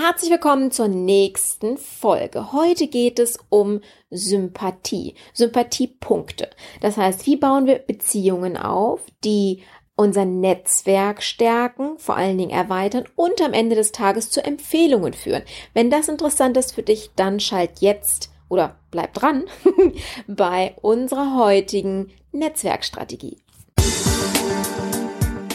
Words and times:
Herzlich 0.00 0.30
willkommen 0.30 0.70
zur 0.70 0.86
nächsten 0.86 1.76
Folge. 1.76 2.52
Heute 2.52 2.86
geht 2.86 3.18
es 3.18 3.36
um 3.48 3.80
Sympathie, 4.10 5.16
Sympathiepunkte. 5.32 6.50
Das 6.80 6.96
heißt, 6.96 7.26
wie 7.26 7.34
bauen 7.34 7.66
wir 7.66 7.80
Beziehungen 7.80 8.56
auf, 8.56 9.00
die 9.24 9.64
unser 9.96 10.24
Netzwerk 10.24 11.20
stärken, 11.20 11.98
vor 11.98 12.16
allen 12.16 12.38
Dingen 12.38 12.52
erweitern 12.52 13.06
und 13.16 13.42
am 13.42 13.52
Ende 13.52 13.74
des 13.74 13.90
Tages 13.90 14.30
zu 14.30 14.44
Empfehlungen 14.44 15.14
führen. 15.14 15.42
Wenn 15.74 15.90
das 15.90 16.06
interessant 16.06 16.56
ist 16.56 16.76
für 16.76 16.84
dich, 16.84 17.10
dann 17.16 17.40
schalt 17.40 17.80
jetzt 17.80 18.30
oder 18.48 18.78
bleib 18.92 19.14
dran 19.14 19.46
bei 20.28 20.76
unserer 20.80 21.36
heutigen 21.36 22.12
Netzwerkstrategie. 22.30 23.38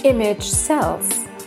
Image 0.04 0.44
Sells 0.44 1.23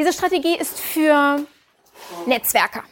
Diese 0.00 0.14
Strategie 0.14 0.56
ist 0.56 0.80
für 0.80 1.44
Netzwerker. 2.24 2.84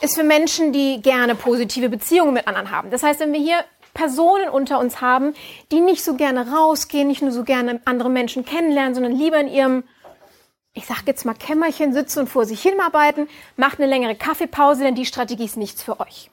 Ist 0.00 0.14
für 0.14 0.22
Menschen, 0.22 0.72
die 0.72 1.02
gerne 1.02 1.34
positive 1.34 1.90
Beziehungen 1.90 2.32
mit 2.32 2.48
anderen 2.48 2.70
haben. 2.70 2.90
Das 2.90 3.02
heißt, 3.02 3.20
wenn 3.20 3.34
wir 3.34 3.40
hier 3.40 3.62
Personen 3.92 4.48
unter 4.48 4.78
uns 4.78 5.02
haben, 5.02 5.34
die 5.70 5.80
nicht 5.80 6.02
so 6.02 6.14
gerne 6.14 6.50
rausgehen, 6.50 7.06
nicht 7.06 7.20
nur 7.20 7.32
so 7.32 7.44
gerne 7.44 7.82
andere 7.84 8.08
Menschen 8.08 8.46
kennenlernen, 8.46 8.94
sondern 8.94 9.14
lieber 9.14 9.38
in 9.40 9.48
ihrem, 9.48 9.84
ich 10.72 10.86
sag 10.86 11.06
jetzt 11.06 11.26
mal, 11.26 11.34
Kämmerchen 11.34 11.92
sitzen 11.92 12.20
und 12.20 12.28
vor 12.28 12.46
sich 12.46 12.62
hinarbeiten, 12.62 13.28
macht 13.58 13.78
eine 13.78 13.90
längere 13.90 14.14
Kaffeepause, 14.14 14.84
denn 14.84 14.94
die 14.94 15.04
Strategie 15.04 15.44
ist 15.44 15.58
nichts 15.58 15.82
für 15.82 16.00
euch. 16.00 16.30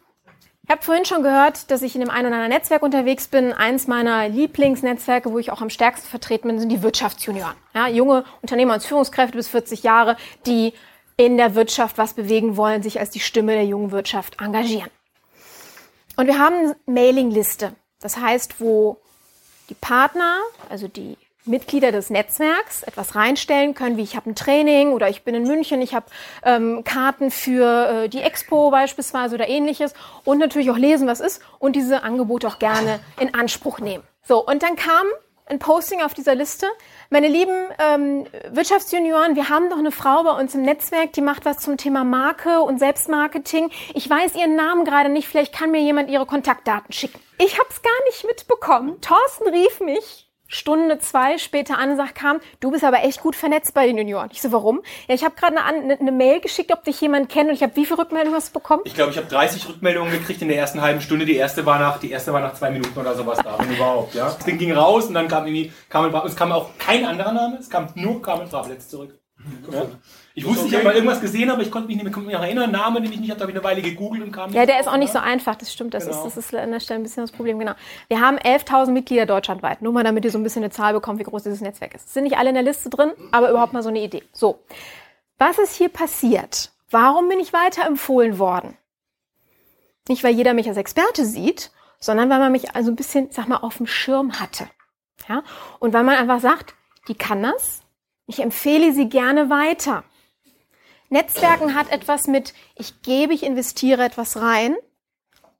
Ich 0.70 0.72
habe 0.72 0.86
vorhin 0.86 1.04
schon 1.04 1.24
gehört, 1.24 1.72
dass 1.72 1.82
ich 1.82 1.96
in 1.96 2.02
dem 2.02 2.12
einen 2.12 2.28
oder 2.28 2.36
anderen 2.36 2.52
Netzwerk 2.52 2.84
unterwegs 2.84 3.28
bin. 3.28 3.54
Eins 3.54 3.88
meiner 3.88 4.30
Lieblingsnetzwerke, 4.30 5.32
wo 5.32 5.40
ich 5.40 5.52
auch 5.52 5.64
am 5.64 5.72
stärksten 5.72 6.08
vertreten 6.08 6.48
bin, 6.48 6.60
sind 6.60 6.70
die 6.70 6.84
Wirtschaftsjunioren. 6.84 7.56
Ja, 7.74 7.88
junge 7.88 8.24
Unternehmer 8.44 8.76
und 8.76 8.84
Führungskräfte 8.84 9.36
bis 9.36 9.48
40 9.48 9.82
Jahre, 9.82 10.16
die 10.46 10.74
in 11.18 11.38
der 11.38 11.56
Wirtschaft 11.56 11.98
was 11.98 12.14
bewegen 12.14 12.56
wollen, 12.56 12.84
sich 12.84 13.00
als 13.00 13.10
die 13.10 13.20
Stimme 13.20 13.54
der 13.54 13.66
jungen 13.66 13.90
Wirtschaft 13.90 14.40
engagieren. 14.40 14.92
Und 16.18 16.28
wir 16.28 16.38
haben 16.38 16.54
eine 16.54 16.76
Mailingliste. 16.86 17.74
Das 18.00 18.18
heißt, 18.18 18.62
wo 18.62 19.00
die 19.70 19.74
Partner, 19.74 20.38
also 20.70 20.88
die 20.88 21.18
Mitglieder 21.46 21.92
des 21.92 22.10
Netzwerks 22.10 22.84
etwas 22.84 23.16
reinstellen 23.16 23.74
können, 23.74 23.98
wie 23.98 24.04
ich 24.04 24.16
habe 24.16 24.30
ein 24.30 24.36
Training 24.36 24.92
oder 24.92 25.10
ich 25.10 25.24
bin 25.24 25.36
in 25.36 25.44
München, 25.44 25.82
ich 25.82 25.94
habe 25.94 26.06
ähm, 26.44 26.84
Karten 26.84 27.32
für 27.32 28.04
äh, 28.04 28.10
die 28.10 28.22
Expo 28.22 28.70
beispielsweise 28.72 29.36
oder 29.36 29.48
ähnliches 29.48 29.94
und 30.26 30.38
natürlich 30.38 30.70
auch 30.70 30.78
lesen, 30.78 31.08
was 31.08 31.20
ist 31.20 31.42
und 31.58 31.76
diese 31.76 32.04
Angebote 32.04 32.48
auch 32.48 32.60
gerne 32.60 33.00
in 33.20 33.34
Anspruch 33.34 33.80
nehmen. 33.80 34.04
So, 34.22 34.46
und 34.46 34.64
dann 34.64 34.76
kam 34.76 35.08
ein 35.50 35.60
Posting 35.60 36.02
auf 36.02 36.14
dieser 36.14 36.36
Liste. 36.36 36.68
Meine 37.10 37.28
lieben 37.28 37.56
ähm, 37.80 38.28
Wirtschaftsjunioren, 38.52 39.36
wir 39.36 39.50
haben 39.50 39.70
doch 39.70 39.80
eine 39.80 39.92
Frau 39.92 40.24
bei 40.24 40.40
uns 40.40 40.54
im 40.54 40.62
Netzwerk, 40.62 41.14
die 41.14 41.22
macht 41.22 41.46
was 41.46 41.58
zum 41.58 41.78
Thema 41.78 42.04
Marke 42.04 42.62
und 42.62 42.78
Selbstmarketing. 42.78 43.72
Ich 43.96 44.08
weiß 44.08 44.36
ihren 44.36 44.56
Namen 44.56 44.86
gerade 44.86 45.10
nicht, 45.10 45.28
vielleicht 45.28 45.54
kann 45.54 45.72
mir 45.72 45.82
jemand 45.82 46.10
ihre 46.12 46.28
Kontaktdaten 46.28 46.94
schicken. 46.94 47.20
Ich 47.40 47.58
habe 47.58 47.70
es 47.70 47.82
gar 47.82 48.04
nicht 48.06 48.26
mitbekommen. 48.26 49.02
Thorsten 49.02 49.50
rief 49.50 49.80
mich 49.80 50.29
Stunde 50.50 50.98
zwei 50.98 51.38
später 51.38 51.78
an 51.78 51.92
und 51.92 51.98
sagt, 51.98 52.16
kam, 52.16 52.40
du 52.60 52.72
bist 52.72 52.84
aber 52.84 53.04
echt 53.04 53.22
gut 53.22 53.36
vernetzt 53.36 53.74
bei 53.76 53.86
den 53.86 53.98
Junioren. 53.98 54.30
Ich 54.34 54.42
so, 54.42 54.52
warum? 54.52 54.82
Ja, 55.08 55.14
ich 55.14 55.24
habe 55.24 55.36
gerade 55.36 55.56
eine, 55.64 55.84
eine, 55.84 56.00
eine, 56.00 56.12
Mail 56.12 56.42
geschickt, 56.42 56.74
ob 56.74 56.84
dich 56.84 57.00
jemand 57.00 57.30
kennt 57.30 57.50
und 57.50 57.56
ich 57.56 57.62
habe 57.62 57.76
wie 57.76 57.86
viele 57.86 58.00
Rückmeldungen 58.00 58.36
hast 58.36 58.50
du 58.50 58.60
bekommen? 58.60 58.82
Ich 58.86 58.96
glaube, 58.96 59.12
ich 59.12 59.18
habe 59.18 59.28
30 59.28 59.70
Rückmeldungen 59.70 60.12
gekriegt 60.12 60.42
in 60.42 60.48
der 60.48 60.58
ersten 60.58 60.82
halben 60.82 61.02
Stunde. 61.02 61.26
Die 61.26 61.36
erste 61.36 61.66
war 61.66 61.78
nach, 61.78 62.00
die 62.00 62.10
erste 62.10 62.34
war 62.34 62.42
nach 62.42 62.56
zwei 62.56 62.72
Minuten 62.72 63.00
oder 63.00 63.16
sowas 63.16 63.38
da, 63.44 63.58
wenn 63.60 63.76
überhaupt. 63.76 64.16
Ja, 64.16 64.26
das 64.26 64.40
Ding 64.40 64.58
ging 64.58 64.72
raus 64.72 65.06
und 65.06 65.14
dann 65.14 65.28
kam 65.28 65.46
irgendwie, 65.46 65.72
kam, 65.88 66.14
es 66.26 66.36
kam 66.36 66.52
auch 66.52 66.72
kein 66.80 67.06
anderer 67.06 67.32
Name, 67.32 67.58
es 67.60 67.70
kam 67.70 67.88
nur 67.94 68.22
Carmen 68.22 68.50
Trablitz 68.50 68.90
zurück. 68.90 69.20
Ja? 69.72 69.86
Ich 70.36 70.46
wusste, 70.46 70.62
okay. 70.62 70.70
ich 70.70 70.76
habe 70.76 70.86
mal 70.86 70.96
irgendwas 70.96 71.22
gesehen, 71.22 71.50
aber 71.50 71.62
ich 71.62 71.72
konnte 71.72 71.88
mich 71.88 72.02
nicht 72.02 72.16
mehr, 72.16 72.24
mehr 72.24 72.40
erinnern. 72.40 72.72
Name, 72.72 73.02
den 73.02 73.12
ich 73.12 73.20
nicht 73.20 73.32
hatte, 73.32 73.42
habe 73.42 73.52
ich 73.52 73.58
eine 73.58 73.64
Weile 73.64 73.82
gegoogelt 73.82 74.24
und 74.24 74.32
kam 74.32 74.50
nicht. 74.50 74.58
Ja, 74.58 74.66
der 74.66 74.80
ist 74.80 74.88
auch 74.88 74.98
nicht 74.98 75.12
so 75.12 75.20
einfach, 75.20 75.56
das 75.56 75.74
stimmt. 75.74 75.94
Das, 75.94 76.06
genau. 76.06 76.18
ist, 76.18 76.24
das 76.24 76.38
ist 76.38 76.56
an 76.56 76.72
der 76.72 76.80
Stelle 76.80 77.00
ein 77.00 77.04
bisschen 77.04 77.24
das 77.24 77.32
Problem, 77.32 77.60
genau. 77.60 77.74
Wir 78.08 78.22
haben 78.22 78.38
11.000 78.38 78.92
Mitglieder 78.92 79.26
deutschlandweit. 79.26 79.82
Nur 79.82 79.92
mal, 79.92 80.04
damit 80.04 80.26
ihr 80.26 80.32
so 80.32 80.38
ein 80.38 80.44
bisschen 80.44 80.64
eine 80.64 80.72
Zahl 80.72 80.94
bekommt, 80.94 81.20
wie 81.20 81.24
groß 81.24 81.44
dieses 81.44 81.62
Netzwerk 81.62 81.96
ist. 81.96 82.14
Sind 82.14 82.24
nicht 82.24 82.38
alle 82.38 82.50
in 82.50 82.56
der 82.56 82.64
Liste 82.64 82.90
drin, 82.90 83.12
aber 83.32 83.50
überhaupt 83.50 83.74
mal 83.74 83.84
so 83.84 83.90
eine 83.90 84.02
Idee. 84.02 84.24
So. 84.32 84.60
Was 85.38 85.58
ist 85.58 85.76
hier 85.76 85.90
passiert? 85.90 86.72
Warum 86.92 87.30
bin 87.30 87.40
ich 87.40 87.54
weiterempfohlen 87.54 88.40
worden? 88.40 88.78
Nicht, 90.08 90.24
weil 90.24 90.34
jeder 90.34 90.54
mich 90.54 90.68
als 90.68 90.78
Experte 90.78 91.26
sieht, 91.26 91.72
sondern 92.00 92.30
weil 92.30 92.40
man 92.40 92.52
mich 92.52 92.76
also 92.76 92.92
ein 92.92 92.96
bisschen, 92.96 93.30
sag 93.32 93.48
mal, 93.48 93.58
auf 93.58 93.78
dem 93.78 93.88
Schirm 93.88 94.40
hatte. 94.40 94.68
Ja? 95.28 95.44
Und 95.80 95.94
weil 95.94 96.04
man 96.04 96.16
einfach 96.16 96.40
sagt, 96.40 96.74
die 97.08 97.16
kann 97.16 97.44
das, 97.44 97.82
ich 98.26 98.40
empfehle 98.40 98.94
sie 98.94 99.10
gerne 99.10 99.50
weiter. 99.50 100.04
Netzwerken 101.10 101.76
hat 101.76 101.92
etwas 101.92 102.28
mit, 102.28 102.54
ich 102.76 103.02
gebe, 103.02 103.34
ich 103.34 103.44
investiere 103.44 104.04
etwas 104.04 104.38
rein, 104.38 104.76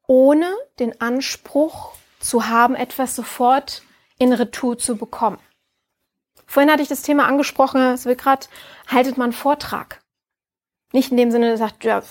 ohne 0.08 0.48
den 0.80 1.00
Anspruch 1.02 1.94
zu 2.20 2.48
haben, 2.48 2.76
etwas 2.76 3.16
sofort 3.16 3.84
in 4.18 4.32
Retour 4.34 4.78
zu 4.78 4.96
bekommen. 4.96 5.40
Vorhin 6.46 6.72
hatte 6.72 6.82
ich 6.82 6.90
das 6.90 7.02
Thema 7.02 7.28
angesprochen, 7.28 7.82
es 7.82 8.06
wird 8.06 8.22
gerade, 8.22 8.48
haltet 8.88 9.18
man 9.18 9.34
Vortrag. 9.34 10.02
Nicht 10.92 11.12
in 11.12 11.18
dem 11.18 11.32
Sinne, 11.32 11.58
sagt, 11.58 11.84
ja, 11.84 12.02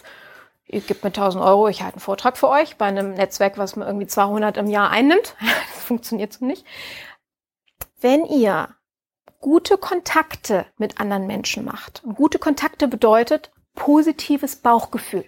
ihr 0.66 0.80
gebt 0.80 1.02
mir 1.02 1.08
1000 1.08 1.42
Euro, 1.42 1.68
ich 1.68 1.82
halte 1.82 1.94
einen 1.94 2.00
Vortrag 2.00 2.36
für 2.36 2.48
euch 2.48 2.76
bei 2.76 2.86
einem 2.86 3.14
Netzwerk, 3.14 3.58
was 3.58 3.74
mir 3.74 3.86
irgendwie 3.86 4.06
200 4.06 4.56
im 4.56 4.68
Jahr 4.68 4.90
einnimmt. 4.90 5.34
Das 5.74 5.84
funktioniert 5.84 6.34
so 6.34 6.44
nicht. 6.44 6.66
Wenn 8.00 8.26
ihr 8.26 8.68
gute 9.40 9.78
Kontakte 9.78 10.66
mit 10.76 11.00
anderen 11.00 11.26
Menschen 11.26 11.64
macht. 11.64 12.02
Und 12.04 12.16
gute 12.16 12.38
Kontakte 12.38 12.88
bedeutet 12.88 13.52
positives 13.74 14.56
Bauchgefühl. 14.56 15.24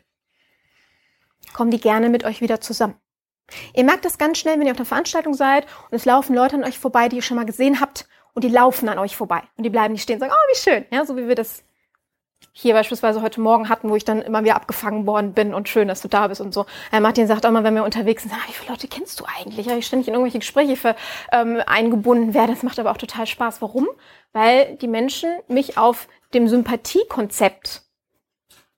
Kommen 1.53 1.71
die 1.71 1.81
gerne 1.81 2.09
mit 2.09 2.25
euch 2.25 2.41
wieder 2.41 2.61
zusammen. 2.61 2.97
Ihr 3.75 3.85
merkt 3.85 4.05
das 4.05 4.19
ganz 4.19 4.39
schnell, 4.39 4.59
wenn 4.59 4.67
ihr 4.67 4.73
auf 4.73 4.79
einer 4.79 4.87
Veranstaltung 4.87 5.35
seid 5.35 5.67
und 5.91 5.97
es 5.97 6.05
laufen 6.05 6.35
Leute 6.35 6.57
an 6.57 6.65
euch 6.65 6.79
vorbei, 6.79 7.09
die 7.09 7.17
ihr 7.17 7.23
schon 7.23 7.37
mal 7.37 7.47
gesehen 7.47 7.81
habt 7.81 8.09
und 8.33 8.45
die 8.45 8.49
laufen 8.49 8.89
an 8.89 8.99
euch 8.99 9.17
vorbei 9.17 9.43
und 9.57 9.65
die 9.65 9.71
bleiben 9.71 9.93
nicht 9.93 10.03
stehen 10.03 10.17
und 10.17 10.21
sagen, 10.21 10.33
oh, 10.35 10.53
wie 10.53 10.59
schön, 10.59 10.87
ja, 10.91 11.05
so 11.05 11.17
wie 11.17 11.27
wir 11.27 11.35
das 11.35 11.65
hier 12.53 12.75
beispielsweise 12.75 13.23
heute 13.23 13.41
Morgen 13.41 13.69
hatten, 13.69 13.91
wo 13.91 13.97
ich 13.97 14.05
dann 14.05 14.23
immer 14.23 14.43
wieder 14.43 14.57
abgefangen 14.57 15.07
worden 15.07 15.33
bin 15.33 15.55
und 15.55 15.69
schön, 15.69 15.89
dass 15.89 16.03
du 16.03 16.09
da 16.09 16.29
bist 16.29 16.41
und 16.41 16.53
so. 16.53 16.67
Herr 16.91 17.01
Martin 17.01 17.27
sagt 17.27 17.47
auch 17.47 17.51
mal, 17.51 17.65
wenn 17.65 17.75
wir 17.75 17.85
unterwegs 17.85 18.23
sind, 18.23 18.33
ah, 18.35 18.49
wie 18.49 18.53
viele 18.53 18.73
Leute 18.73 18.89
kennst 18.89 19.21
du 19.21 19.25
eigentlich? 19.25 19.67
Ja, 19.67 19.77
ich 19.77 19.87
ständig 19.87 20.09
in 20.09 20.15
irgendwelche 20.15 20.41
Gespräche 20.41 20.77
für, 20.77 20.97
ähm, 21.33 21.63
eingebunden 21.67 22.35
werde. 22.35 22.53
Das 22.53 22.63
macht 22.63 22.79
aber 22.79 22.91
auch 22.91 22.97
total 22.97 23.27
Spaß. 23.27 23.63
Warum? 23.63 23.89
Weil 24.33 24.77
die 24.77 24.89
Menschen 24.89 25.31
mich 25.49 25.79
auf 25.79 26.09
dem 26.35 26.49
Sympathiekonzept 26.49 27.83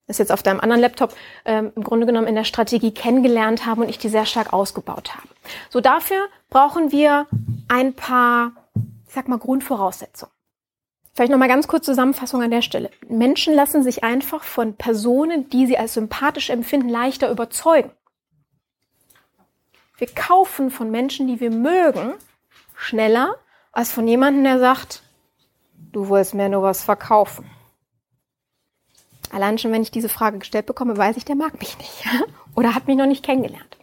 ist 0.09 0.19
jetzt 0.19 0.33
auf 0.33 0.43
deinem 0.43 0.61
anderen 0.61 0.83
Laptop 0.83 1.15
ähm, 1.45 1.73
im 1.75 1.85
Grunde 1.85 2.07
genommen 2.07 2.27
in 2.27 2.35
der 2.35 2.45
Strategie 2.45 2.93
kennengelernt 2.93 3.67
haben 3.67 3.83
und 3.83 3.89
ich 3.89 3.99
die 3.99 4.09
sehr 4.09 4.27
stark 4.27 4.53
ausgebaut 4.53 5.15
habe. 5.15 5.29
So 5.71 5.81
dafür 5.81 6.29
brauchen 6.51 6.93
wir 6.93 7.27
ein 7.69 7.95
paar, 7.95 8.53
ich 9.07 9.15
sag 9.15 9.29
mal, 9.29 9.39
Grundvoraussetzungen. 9.39 10.33
Vielleicht 11.15 11.31
nochmal 11.31 11.49
ganz 11.49 11.69
kurz 11.69 11.85
Zusammenfassung 11.85 12.43
an 12.43 12.51
der 12.51 12.63
Stelle. 12.63 12.91
Menschen 13.07 13.55
lassen 13.55 13.83
sich 13.83 14.03
einfach 14.03 14.45
von 14.45 14.77
Personen, 14.77 15.51
die 15.51 15.67
sie 15.67 15.77
als 15.77 15.95
sympathisch 15.95 16.49
empfinden, 16.49 16.89
leichter 16.89 17.31
überzeugen. 17.31 17.91
Wir 19.99 20.09
kaufen 20.09 20.71
von 20.71 20.91
Menschen, 20.91 21.27
die 21.27 21.39
wir 21.39 21.51
mögen, 21.51 22.15
schneller 22.75 23.37
als 23.73 23.93
von 23.93 24.09
jemandem, 24.09 24.45
der 24.45 24.59
sagt, 24.59 25.03
du 25.93 26.09
wolltest 26.09 26.35
mir 26.35 26.49
nur 26.49 26.63
was 26.63 26.83
verkaufen. 26.83 27.49
Allein 29.31 29.59
schon, 29.59 29.73
wenn 29.73 29.83
ich 29.83 29.91
diese 29.91 30.09
Frage 30.09 30.39
gestellt 30.39 30.67
bekomme, 30.67 30.97
weiß 30.97 31.17
ich, 31.17 31.25
der 31.25 31.37
mag 31.37 31.59
mich 31.59 31.79
nicht 31.79 32.05
oder 32.55 32.75
hat 32.75 32.87
mich 32.87 32.97
noch 32.97 33.07
nicht 33.07 33.25
kennengelernt. 33.25 33.79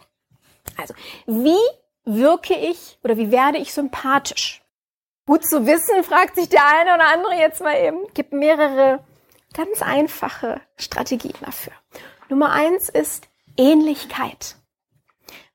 Also, 0.76 0.94
wie 1.26 1.58
wirke 2.04 2.54
ich 2.54 2.98
oder 3.02 3.16
wie 3.16 3.30
werde 3.30 3.58
ich 3.58 3.72
sympathisch? 3.72 4.62
Gut 5.30 5.44
zu 5.44 5.64
wissen, 5.64 6.02
fragt 6.02 6.34
sich 6.34 6.48
der 6.48 6.66
eine 6.66 6.92
oder 6.92 7.06
andere 7.06 7.36
jetzt 7.36 7.60
mal 7.60 7.76
eben. 7.76 8.12
Gibt 8.14 8.32
mehrere 8.32 8.98
ganz 9.54 9.80
einfache 9.80 10.60
Strategien 10.76 11.36
dafür. 11.40 11.72
Nummer 12.28 12.50
eins 12.50 12.88
ist 12.88 13.28
Ähnlichkeit. 13.56 14.56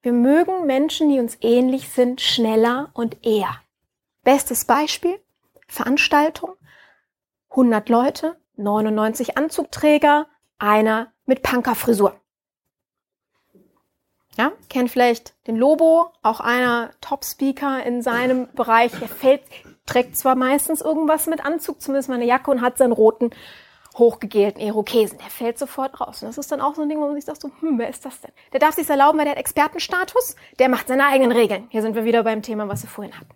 Wir 0.01 0.13
mögen 0.13 0.65
Menschen, 0.65 1.09
die 1.09 1.19
uns 1.19 1.37
ähnlich 1.41 1.89
sind, 1.89 2.21
schneller 2.21 2.89
und 2.93 3.25
eher. 3.25 3.53
Bestes 4.23 4.63
Beispiel, 4.63 5.19
Veranstaltung, 5.67 6.51
100 7.49 7.89
Leute, 7.89 8.37
99 8.55 9.37
Anzugträger, 9.37 10.27
einer 10.57 11.11
mit 11.25 11.43
Punkerfrisur. 11.43 12.17
Ja, 14.37 14.51
kennt 14.69 14.91
vielleicht 14.91 15.33
den 15.47 15.55
Lobo, 15.55 16.11
auch 16.21 16.41
einer 16.41 16.91
Top-Speaker 16.99 17.85
in 17.85 18.01
seinem 18.01 18.49
Bereich. 18.53 18.91
Er 19.01 19.07
fällt, 19.07 19.41
trägt 19.85 20.17
zwar 20.17 20.35
meistens 20.35 20.81
irgendwas 20.81 21.27
mit 21.27 21.45
Anzug, 21.45 21.81
zumindest 21.81 22.09
mal 22.09 22.15
eine 22.15 22.25
Jacke 22.25 22.51
und 22.51 22.61
hat 22.61 22.77
seinen 22.77 22.91
roten, 22.91 23.29
hochgegelten 23.97 24.61
Irokesen. 24.61 25.19
Der 25.19 25.29
fällt 25.29 25.57
sofort 25.57 26.01
raus. 26.01 26.21
Und 26.21 26.27
das 26.27 26.37
ist 26.37 26.51
dann 26.51 26.59
auch 26.59 26.75
so 26.75 26.81
ein 26.81 26.89
Ding, 26.89 26.99
wo 26.99 27.05
man 27.05 27.15
sich 27.15 27.23
sagt, 27.23 27.41
so, 27.41 27.49
hm, 27.61 27.79
wer 27.79 27.87
ist 27.87 28.03
das 28.03 28.19
denn? 28.19 28.31
Der 28.51 28.59
darf 28.59 28.75
sich 28.75 28.89
erlauben, 28.89 29.17
weil 29.17 29.25
der 29.25 29.33
hat 29.33 29.39
Expertenstatus, 29.39 30.35
der 30.59 30.67
macht 30.67 30.89
seine 30.89 31.05
eigenen 31.05 31.31
Regeln. 31.31 31.67
Hier 31.69 31.81
sind 31.81 31.95
wir 31.95 32.03
wieder 32.03 32.23
beim 32.23 32.41
Thema, 32.41 32.67
was 32.67 32.83
wir 32.83 32.89
vorhin 32.89 33.17
hatten. 33.17 33.29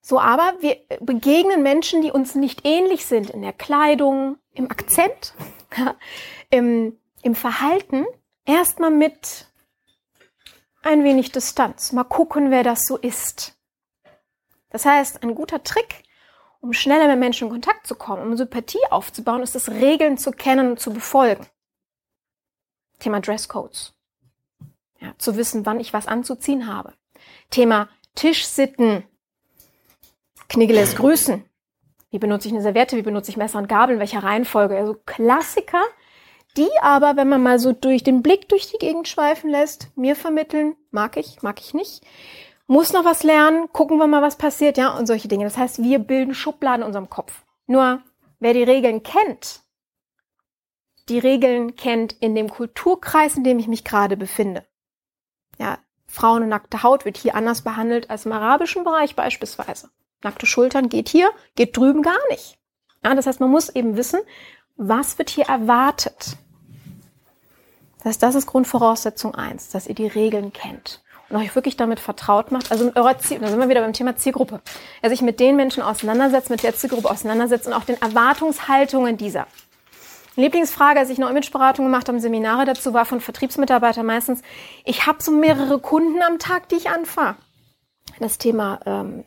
So, 0.00 0.20
aber 0.20 0.54
wir 0.60 0.76
begegnen 1.00 1.62
Menschen, 1.62 2.02
die 2.02 2.10
uns 2.10 2.34
nicht 2.34 2.66
ähnlich 2.66 3.06
sind 3.06 3.30
in 3.30 3.40
der 3.40 3.52
Kleidung, 3.52 4.36
im 4.52 4.70
Akzent, 4.70 5.32
im, 6.50 6.98
im 7.22 7.34
Verhalten, 7.34 8.04
erstmal 8.44 8.90
mit 8.90 9.46
ein 10.84 11.04
wenig 11.04 11.32
Distanz. 11.32 11.92
Mal 11.92 12.04
gucken, 12.04 12.50
wer 12.50 12.62
das 12.62 12.86
so 12.86 12.96
ist. 12.96 13.56
Das 14.70 14.84
heißt, 14.84 15.22
ein 15.22 15.34
guter 15.34 15.62
Trick, 15.62 16.02
um 16.60 16.72
schneller 16.72 17.08
mit 17.08 17.18
Menschen 17.18 17.46
in 17.46 17.52
Kontakt 17.52 17.86
zu 17.86 17.94
kommen, 17.94 18.22
um 18.22 18.36
Sympathie 18.36 18.84
aufzubauen, 18.90 19.42
ist 19.42 19.54
es, 19.54 19.70
Regeln 19.70 20.18
zu 20.18 20.30
kennen 20.30 20.70
und 20.70 20.80
zu 20.80 20.92
befolgen. 20.92 21.46
Thema 22.98 23.20
Dresscodes. 23.20 23.94
Ja, 25.00 25.14
zu 25.18 25.36
wissen, 25.36 25.66
wann 25.66 25.80
ich 25.80 25.92
was 25.92 26.06
anzuziehen 26.06 26.66
habe. 26.66 26.94
Thema 27.50 27.88
Tischsitten. 28.14 29.04
Kniggeles 30.48 30.96
Grüßen. 30.96 31.44
Wie 32.10 32.18
benutze 32.18 32.48
ich 32.48 32.54
eine 32.54 32.62
Serviette? 32.62 32.96
Wie 32.96 33.02
benutze 33.02 33.30
ich 33.30 33.36
Messer 33.36 33.58
und 33.58 33.68
Gabel? 33.68 33.94
In 33.94 34.00
welcher 34.00 34.22
Reihenfolge? 34.22 34.76
Also 34.76 34.94
Klassiker, 35.04 35.82
die 36.56 36.70
aber, 36.80 37.16
wenn 37.16 37.28
man 37.28 37.42
mal 37.42 37.58
so 37.58 37.72
durch 37.72 38.02
den 38.02 38.22
Blick 38.22 38.48
durch 38.48 38.70
die 38.70 38.78
Gegend 38.78 39.08
schweifen 39.08 39.50
lässt, 39.50 39.88
mir 39.96 40.16
vermitteln, 40.16 40.76
mag 40.90 41.16
ich, 41.16 41.42
mag 41.42 41.60
ich 41.60 41.74
nicht, 41.74 42.02
muss 42.66 42.92
noch 42.92 43.04
was 43.04 43.22
lernen, 43.22 43.68
gucken 43.72 43.98
wir 43.98 44.06
mal, 44.06 44.22
was 44.22 44.36
passiert, 44.36 44.78
ja, 44.78 44.96
und 44.96 45.06
solche 45.06 45.28
Dinge. 45.28 45.44
Das 45.44 45.58
heißt, 45.58 45.82
wir 45.82 45.98
bilden 45.98 46.34
Schubladen 46.34 46.82
in 46.82 46.86
unserem 46.86 47.10
Kopf. 47.10 47.44
Nur, 47.66 48.02
wer 48.38 48.54
die 48.54 48.62
Regeln 48.62 49.02
kennt, 49.02 49.62
die 51.08 51.18
Regeln 51.18 51.76
kennt 51.76 52.14
in 52.14 52.34
dem 52.34 52.48
Kulturkreis, 52.48 53.36
in 53.36 53.44
dem 53.44 53.58
ich 53.58 53.68
mich 53.68 53.84
gerade 53.84 54.16
befinde. 54.16 54.64
Ja, 55.58 55.78
Frauen 56.06 56.42
und 56.44 56.48
nackte 56.48 56.82
Haut 56.82 57.04
wird 57.04 57.18
hier 57.18 57.34
anders 57.34 57.62
behandelt 57.62 58.08
als 58.08 58.24
im 58.24 58.32
arabischen 58.32 58.84
Bereich 58.84 59.14
beispielsweise. 59.14 59.90
Nackte 60.22 60.46
Schultern 60.46 60.88
geht 60.88 61.08
hier, 61.08 61.30
geht 61.56 61.76
drüben 61.76 62.00
gar 62.00 62.18
nicht. 62.30 62.58
Ja, 63.04 63.14
das 63.14 63.26
heißt, 63.26 63.40
man 63.40 63.50
muss 63.50 63.68
eben 63.68 63.96
wissen, 63.96 64.20
was 64.76 65.18
wird 65.18 65.30
hier 65.30 65.46
erwartet. 65.46 66.36
Das 67.98 68.06
heißt, 68.06 68.22
das 68.22 68.34
ist 68.34 68.46
Grundvoraussetzung 68.46 69.34
eins, 69.34 69.70
dass 69.70 69.86
ihr 69.86 69.94
die 69.94 70.06
Regeln 70.06 70.52
kennt 70.52 71.02
und 71.30 71.36
euch 71.36 71.54
wirklich 71.54 71.76
damit 71.76 72.00
vertraut 72.00 72.52
macht. 72.52 72.70
Also 72.70 72.84
mit 72.84 72.96
eurer 72.96 73.18
Ziel, 73.18 73.38
da 73.38 73.48
sind 73.48 73.58
wir 73.58 73.68
wieder 73.68 73.80
beim 73.80 73.92
Thema 73.92 74.16
Zielgruppe. 74.16 74.60
Er 75.00 75.10
sich 75.10 75.22
mit 75.22 75.40
den 75.40 75.56
Menschen 75.56 75.82
auseinandersetzt, 75.82 76.50
mit 76.50 76.62
der 76.62 76.74
Zielgruppe 76.74 77.10
auseinandersetzt 77.10 77.66
und 77.66 77.72
auch 77.72 77.84
den 77.84 78.00
Erwartungshaltungen 78.00 79.16
dieser. 79.16 79.46
Lieblingsfrage, 80.36 80.98
als 80.98 81.10
ich 81.10 81.18
noch 81.18 81.30
Imageberatung 81.30 81.86
gemacht 81.86 82.08
habe, 82.08 82.20
Seminare 82.20 82.64
dazu 82.64 82.92
war 82.92 83.04
von 83.04 83.20
Vertriebsmitarbeitern 83.20 84.04
meistens, 84.04 84.42
ich 84.84 85.06
habe 85.06 85.22
so 85.22 85.30
mehrere 85.30 85.78
Kunden 85.78 86.20
am 86.22 86.38
Tag, 86.38 86.68
die 86.68 86.74
ich 86.74 86.90
anfahre. 86.90 87.36
Das 88.18 88.38
Thema 88.38 88.80
ähm, 88.84 89.24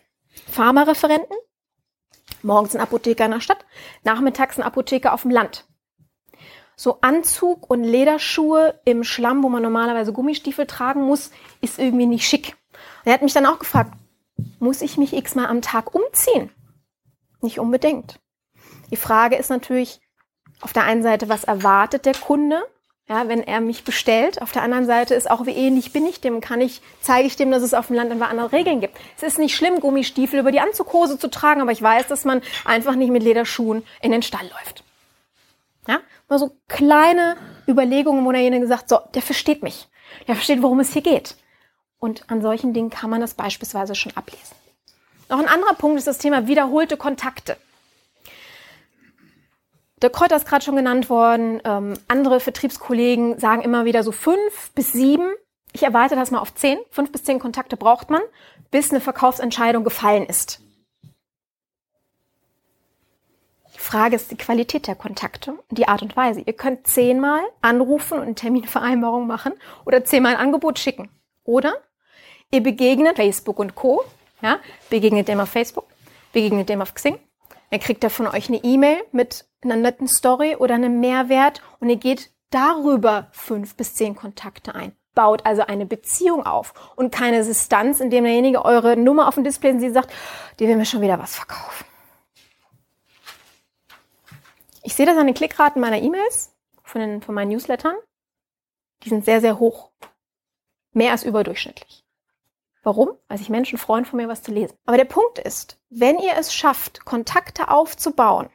Pharmareferenten, 0.52 1.36
morgens 2.44 2.76
ein 2.76 2.82
Apotheker 2.82 3.26
in 3.26 3.32
der 3.32 3.42
Stadt, 3.42 3.66
nachmittags 4.04 4.58
ein 4.58 4.64
Apotheker 4.64 5.14
auf 5.14 5.24
dem 5.24 5.32
Land 5.32 5.66
so 6.78 7.00
Anzug 7.02 7.70
und 7.70 7.84
Lederschuhe 7.84 8.80
im 8.86 9.04
Schlamm, 9.04 9.44
wo 9.44 9.50
man 9.50 9.64
normalerweise 9.64 10.14
Gummistiefel 10.14 10.68
tragen 10.68 11.02
muss, 11.02 11.32
ist 11.60 11.80
irgendwie 11.80 12.06
nicht 12.06 12.26
schick. 12.26 12.56
Und 13.04 13.08
er 13.08 13.14
hat 13.14 13.24
mich 13.24 13.34
dann 13.34 13.48
auch 13.48 13.58
gefragt, 13.60 13.94
muss 14.60 14.82
ich 14.82 14.98
mich 14.98 15.14
x-mal 15.14 15.48
am 15.48 15.64
Tag 15.64 15.94
umziehen? 15.96 16.52
Nicht 17.42 17.60
unbedingt. 17.60 18.20
Die 18.92 18.96
Frage 18.96 19.36
ist 19.36 19.50
natürlich 19.50 20.00
auf 20.62 20.72
der 20.72 20.84
einen 20.84 21.02
Seite, 21.02 21.30
was 21.30 21.44
erwartet 21.44 22.06
der 22.06 22.14
Kunde? 22.14 22.64
Ja, 23.10 23.30
wenn 23.30 23.42
er 23.42 23.62
mich 23.62 23.86
bestellt. 23.86 24.42
Auf 24.42 24.52
der 24.52 24.64
anderen 24.64 24.86
Seite 24.86 25.16
ist 25.16 25.32
auch, 25.32 25.46
wie 25.46 25.52
ähnlich 25.52 25.94
bin 25.94 26.06
ich 26.06 26.20
dem? 26.20 26.42
Kann 26.42 26.60
ich, 26.60 26.82
zeige 27.02 27.26
ich 27.26 27.38
dem, 27.38 27.52
dass 27.52 27.64
es 27.64 27.74
auf 27.74 27.88
dem 27.88 27.96
Land 27.96 28.12
einfach 28.12 28.30
andere 28.30 28.52
Regeln 28.52 28.82
gibt? 28.82 28.98
Es 29.16 29.24
ist 29.24 29.40
nicht 29.40 29.56
schlimm, 29.56 29.80
Gummistiefel 29.80 30.40
über 30.40 30.52
die 30.52 30.60
Anzughose 30.60 31.18
zu 31.18 31.30
tragen, 31.30 31.62
aber 31.62 31.72
ich 31.72 31.82
weiß, 31.82 32.08
dass 32.08 32.26
man 32.26 32.42
einfach 32.66 32.96
nicht 32.96 33.12
mit 33.12 33.24
Lederschuhen 33.24 33.84
in 34.02 34.12
den 34.12 34.24
Stall 34.24 34.46
läuft. 34.50 34.84
Ja? 35.88 36.02
Mal 36.28 36.40
so 36.40 36.52
kleine 36.68 37.38
Überlegungen, 37.66 38.26
wo 38.26 38.32
derjenige 38.34 38.68
sagt, 38.68 38.90
so, 38.90 39.00
der 39.14 39.22
versteht 39.22 39.64
mich. 39.64 39.88
Der 40.28 40.36
versteht, 40.36 40.62
worum 40.62 40.82
es 40.82 40.92
hier 40.92 41.02
geht. 41.02 41.36
Und 42.00 42.30
an 42.30 42.42
solchen 42.42 42.74
Dingen 42.74 42.90
kann 42.90 43.10
man 43.10 43.22
das 43.22 43.36
beispielsweise 43.36 43.96
schon 43.96 44.16
ablesen. 44.18 44.56
Noch 45.30 45.40
ein 45.40 45.48
anderer 45.48 45.74
Punkt 45.76 45.98
ist 45.98 46.08
das 46.08 46.18
Thema 46.18 46.48
wiederholte 46.48 46.98
Kontakte. 46.98 47.58
Der 50.02 50.10
Kräuter 50.10 50.36
ist 50.36 50.48
gerade 50.48 50.64
schon 50.64 50.76
genannt 50.76 51.10
worden. 51.10 51.62
Ähm, 51.64 51.94
andere 52.08 52.40
Vertriebskollegen 52.40 53.40
sagen 53.40 53.62
immer 53.62 53.86
wieder 53.86 54.04
so 54.04 54.12
fünf 54.12 54.72
bis 54.76 54.94
sieben. 54.94 55.34
Ich 55.74 55.84
erwarte 55.84 56.16
das 56.16 56.32
mal 56.32 56.40
auf 56.40 56.54
zehn. 56.54 56.80
Fünf 56.92 57.12
bis 57.12 57.24
zehn 57.24 57.40
Kontakte 57.40 57.78
braucht 57.78 58.10
man, 58.10 58.22
bis 58.72 58.92
eine 58.92 59.02
Verkaufsentscheidung 59.02 59.84
gefallen 59.84 60.26
ist. 60.26 60.62
Frage 63.88 64.18
ist 64.18 64.32
die 64.32 64.38
Qualität 64.38 64.86
der 64.88 64.96
Kontakte 64.96 65.52
und 65.52 65.78
die 65.78 65.88
Art 65.88 66.02
und 66.02 66.18
Weise. 66.18 66.42
Ihr 66.42 66.52
könnt 66.52 66.88
zehnmal 66.88 67.40
anrufen 67.62 68.18
und 68.18 68.26
eine 68.26 68.36
Terminvereinbarung 68.36 69.26
machen 69.28 69.54
oder 69.86 70.04
zehnmal 70.04 70.36
ein 70.36 70.42
Angebot 70.42 70.78
schicken. 70.78 71.10
Oder 71.46 71.74
ihr 72.52 72.62
begegnet 72.62 73.16
Facebook 73.16 73.60
und 73.60 73.76
Co. 73.76 74.04
Ja, 74.42 74.60
begegnet 74.90 75.30
dem 75.30 75.40
auf 75.40 75.50
Facebook, 75.50 75.86
begegnet 76.34 76.68
dem 76.68 76.82
auf 76.82 76.94
Xing. 76.94 77.18
Dann 77.70 77.80
kriegt 77.80 78.04
er 78.04 78.10
von 78.10 78.28
euch 78.28 78.48
eine 78.48 78.64
E-Mail 78.64 79.04
mit 79.12 79.46
einer 79.62 79.76
netten 79.76 80.08
Story 80.08 80.56
oder 80.56 80.76
einem 80.76 81.00
Mehrwert 81.00 81.62
und 81.80 81.90
ihr 81.90 81.98
geht 81.98 82.32
darüber 82.50 83.28
fünf 83.32 83.76
bis 83.76 83.94
zehn 83.94 84.16
Kontakte 84.16 84.74
ein. 84.74 84.96
Baut 85.14 85.46
also 85.46 85.64
eine 85.64 85.86
Beziehung 85.86 86.46
auf 86.46 86.74
und 86.96 87.12
keine 87.12 87.44
Distanz, 87.44 88.00
indem 88.00 88.24
derjenige 88.24 88.64
eure 88.64 88.96
Nummer 88.96 89.28
auf 89.28 89.36
dem 89.36 89.44
Display 89.44 89.72
und 89.72 89.80
sie 89.80 89.90
sagt, 89.90 90.14
die 90.60 90.68
will 90.68 90.78
mir 90.78 90.86
schon 90.86 91.02
wieder 91.02 91.20
was 91.20 91.36
verkaufen. 91.36 91.86
Ich 94.84 94.96
sehe 94.96 95.06
das 95.06 95.18
an 95.18 95.26
den 95.26 95.36
Klickraten 95.36 95.82
meiner 95.82 96.02
E-Mails, 96.02 96.54
von, 96.84 97.22
von 97.22 97.36
meinen 97.36 97.50
Newslettern. 97.50 97.96
Die 99.04 99.10
sind 99.10 99.26
sehr, 99.26 99.42
sehr 99.42 99.60
hoch. 99.60 99.92
Mehr 100.94 101.12
als 101.12 101.24
überdurchschnittlich. 101.24 102.07
Warum? 102.88 103.18
Weil 103.28 103.38
sich 103.38 103.50
Menschen 103.50 103.78
freuen, 103.78 104.06
von 104.06 104.16
mir 104.16 104.30
was 104.30 104.44
zu 104.44 104.54
lesen. 104.54 104.78
Aber 104.86 104.96
der 104.96 105.04
Punkt 105.04 105.40
ist, 105.40 105.78
wenn 105.90 106.20
ihr 106.20 106.32
es 106.40 106.54
schafft, 106.54 107.04
Kontakte 107.04 107.70
aufzubauen, 107.70 108.48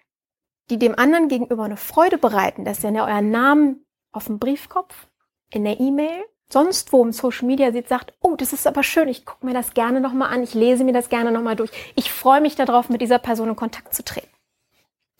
die 0.71 0.79
dem 0.79 0.99
anderen 0.99 1.29
gegenüber 1.29 1.65
eine 1.65 1.77
Freude 1.77 2.17
bereiten, 2.17 2.65
dass 2.65 2.83
ihr 2.83 2.95
euren 2.95 3.31
Namen 3.31 3.85
auf 4.11 4.25
dem 4.25 4.39
Briefkopf, 4.39 5.07
in 5.51 5.65
der 5.65 5.79
E-Mail, 5.81 6.25
sonst 6.51 6.95
wo 6.95 7.05
im 7.05 7.13
Social 7.13 7.47
Media 7.47 7.73
sieht, 7.73 7.89
sagt, 7.89 8.15
oh, 8.23 8.35
das 8.35 8.55
ist 8.55 8.67
aber 8.67 8.83
schön, 8.83 9.09
ich 9.09 9.27
gucke 9.27 9.45
mir 9.45 9.53
das 9.53 9.75
gerne 9.75 10.01
nochmal 10.01 10.33
an, 10.33 10.43
ich 10.43 10.55
lese 10.55 10.83
mir 10.83 10.95
das 10.95 11.11
gerne 11.11 11.31
nochmal 11.31 11.57
durch. 11.57 11.71
Ich 11.95 12.11
freue 12.11 12.41
mich 12.41 12.55
darauf, 12.55 12.89
mit 12.89 13.03
dieser 13.03 13.19
Person 13.19 13.51
in 13.51 13.57
Kontakt 13.57 13.95
zu 13.95 14.03
treten. 14.03 14.33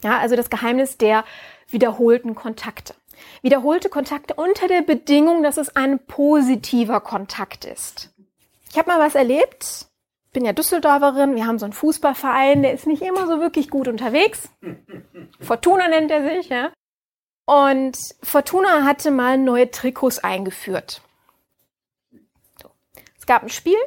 Ja, 0.01 0.17
also 0.17 0.35
das 0.35 0.49
Geheimnis 0.49 0.97
der 0.97 1.23
wiederholten 1.69 2.33
Kontakte. 2.33 2.95
Wiederholte 3.43 3.89
Kontakte 3.89 4.33
unter 4.33 4.67
der 4.67 4.81
Bedingung, 4.81 5.43
dass 5.43 5.57
es 5.57 5.75
ein 5.75 5.99
positiver 5.99 6.99
Kontakt 6.99 7.65
ist. 7.65 8.12
Ich 8.73 8.79
habe 8.79 8.89
mal 8.89 8.99
was 8.99 9.13
erlebt. 9.13 9.85
Bin 10.31 10.45
ja 10.45 10.51
Düsseldorferin. 10.51 11.35
Wir 11.35 11.45
haben 11.45 11.59
so 11.59 11.65
einen 11.65 11.73
Fußballverein, 11.73 12.63
der 12.63 12.73
ist 12.73 12.87
nicht 12.87 13.03
immer 13.03 13.27
so 13.27 13.39
wirklich 13.39 13.69
gut 13.69 13.87
unterwegs. 13.87 14.49
Fortuna 15.39 15.87
nennt 15.89 16.09
er 16.09 16.27
sich, 16.27 16.49
ja. 16.49 16.73
Und 17.45 17.95
Fortuna 18.23 18.83
hatte 18.83 19.11
mal 19.11 19.37
neue 19.37 19.69
Trikots 19.69 20.17
eingeführt. 20.17 21.03
So. 22.59 22.71
Es 23.15 23.27
gab 23.27 23.43
ein 23.43 23.49
Spiel. 23.49 23.77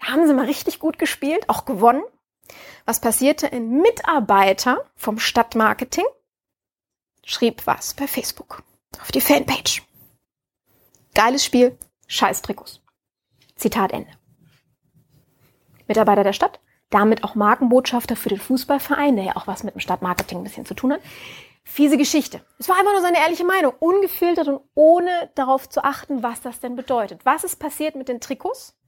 Da 0.00 0.06
haben 0.06 0.26
sie 0.26 0.32
mal 0.32 0.46
richtig 0.46 0.78
gut 0.78 0.98
gespielt, 0.98 1.46
auch 1.50 1.66
gewonnen. 1.66 2.02
Was 2.86 3.02
passierte? 3.02 3.52
Ein 3.52 3.82
Mitarbeiter 3.82 4.86
vom 4.94 5.18
Stadtmarketing 5.18 6.06
schrieb 7.26 7.66
was 7.66 7.92
bei 7.92 8.06
Facebook 8.06 8.62
auf 9.02 9.12
die 9.12 9.20
Fanpage. 9.20 9.82
Geiles 11.12 11.44
Spiel, 11.44 11.76
scheiß 12.06 12.40
Trikots. 12.40 12.80
Zitat 13.56 13.92
Ende. 13.92 14.10
Mitarbeiter 15.88 16.24
der 16.24 16.32
Stadt, 16.32 16.60
damit 16.90 17.24
auch 17.24 17.34
Markenbotschafter 17.34 18.16
für 18.16 18.28
den 18.28 18.40
Fußballverein, 18.40 19.16
der 19.16 19.24
ja 19.24 19.36
auch 19.36 19.46
was 19.46 19.62
mit 19.64 19.74
dem 19.74 19.80
Stadtmarketing 19.80 20.38
ein 20.38 20.44
bisschen 20.44 20.66
zu 20.66 20.74
tun 20.74 20.92
hat. 20.92 21.00
Fiese 21.64 21.96
Geschichte. 21.96 22.44
Es 22.58 22.68
war 22.68 22.76
einfach 22.78 22.92
nur 22.92 23.02
seine 23.02 23.18
ehrliche 23.18 23.44
Meinung, 23.44 23.72
ungefiltert 23.80 24.46
und 24.46 24.60
ohne 24.74 25.30
darauf 25.34 25.68
zu 25.68 25.82
achten, 25.82 26.22
was 26.22 26.40
das 26.40 26.60
denn 26.60 26.76
bedeutet. 26.76 27.24
Was 27.24 27.42
ist 27.42 27.56
passiert 27.56 27.96
mit 27.96 28.08
den 28.08 28.20
Trikots? 28.20 28.78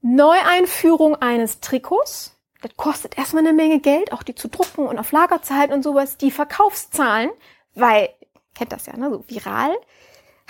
Neueinführung 0.00 1.16
eines 1.16 1.60
Trikots, 1.60 2.40
das 2.62 2.76
kostet 2.76 3.18
erstmal 3.18 3.46
eine 3.46 3.52
Menge 3.52 3.78
Geld, 3.80 4.12
auch 4.12 4.22
die 4.22 4.34
zu 4.34 4.48
drucken 4.48 4.86
und 4.86 4.98
auf 4.98 5.12
Lager 5.12 5.42
zu 5.42 5.54
halten 5.54 5.74
und 5.74 5.82
sowas. 5.82 6.16
Die 6.16 6.30
Verkaufszahlen, 6.30 7.30
weil, 7.74 8.08
kennt 8.54 8.72
das 8.72 8.86
ja, 8.86 8.96
ne, 8.96 9.10
so 9.10 9.24
viral, 9.28 9.76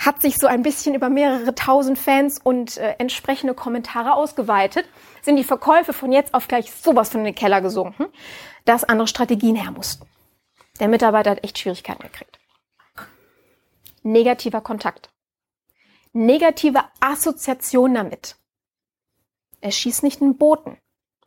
hat 0.05 0.21
sich 0.21 0.37
so 0.37 0.47
ein 0.47 0.63
bisschen 0.63 0.95
über 0.95 1.09
mehrere 1.09 1.55
tausend 1.55 1.97
Fans 1.97 2.39
und 2.43 2.77
äh, 2.77 2.95
entsprechende 2.97 3.53
Kommentare 3.53 4.13
ausgeweitet, 4.13 4.85
sind 5.21 5.37
die 5.37 5.43
Verkäufe 5.43 5.93
von 5.93 6.11
jetzt 6.11 6.33
auf 6.33 6.47
gleich 6.47 6.71
sowas 6.71 7.09
von 7.09 7.21
in 7.21 7.25
den 7.25 7.35
Keller 7.35 7.61
gesunken, 7.61 8.07
dass 8.65 8.83
andere 8.83 9.07
Strategien 9.07 9.55
her 9.55 9.71
mussten. 9.71 10.05
Der 10.79 10.87
Mitarbeiter 10.87 11.31
hat 11.31 11.43
echt 11.43 11.59
Schwierigkeiten 11.59 12.03
gekriegt. 12.03 12.39
Negativer 14.01 14.61
Kontakt. 14.61 15.09
Negative 16.11 16.83
Assoziation 16.99 17.93
damit. 17.93 18.35
Er 19.61 19.71
schießt 19.71 20.03
nicht 20.03 20.21
einen 20.21 20.37
Boten, 20.37 20.77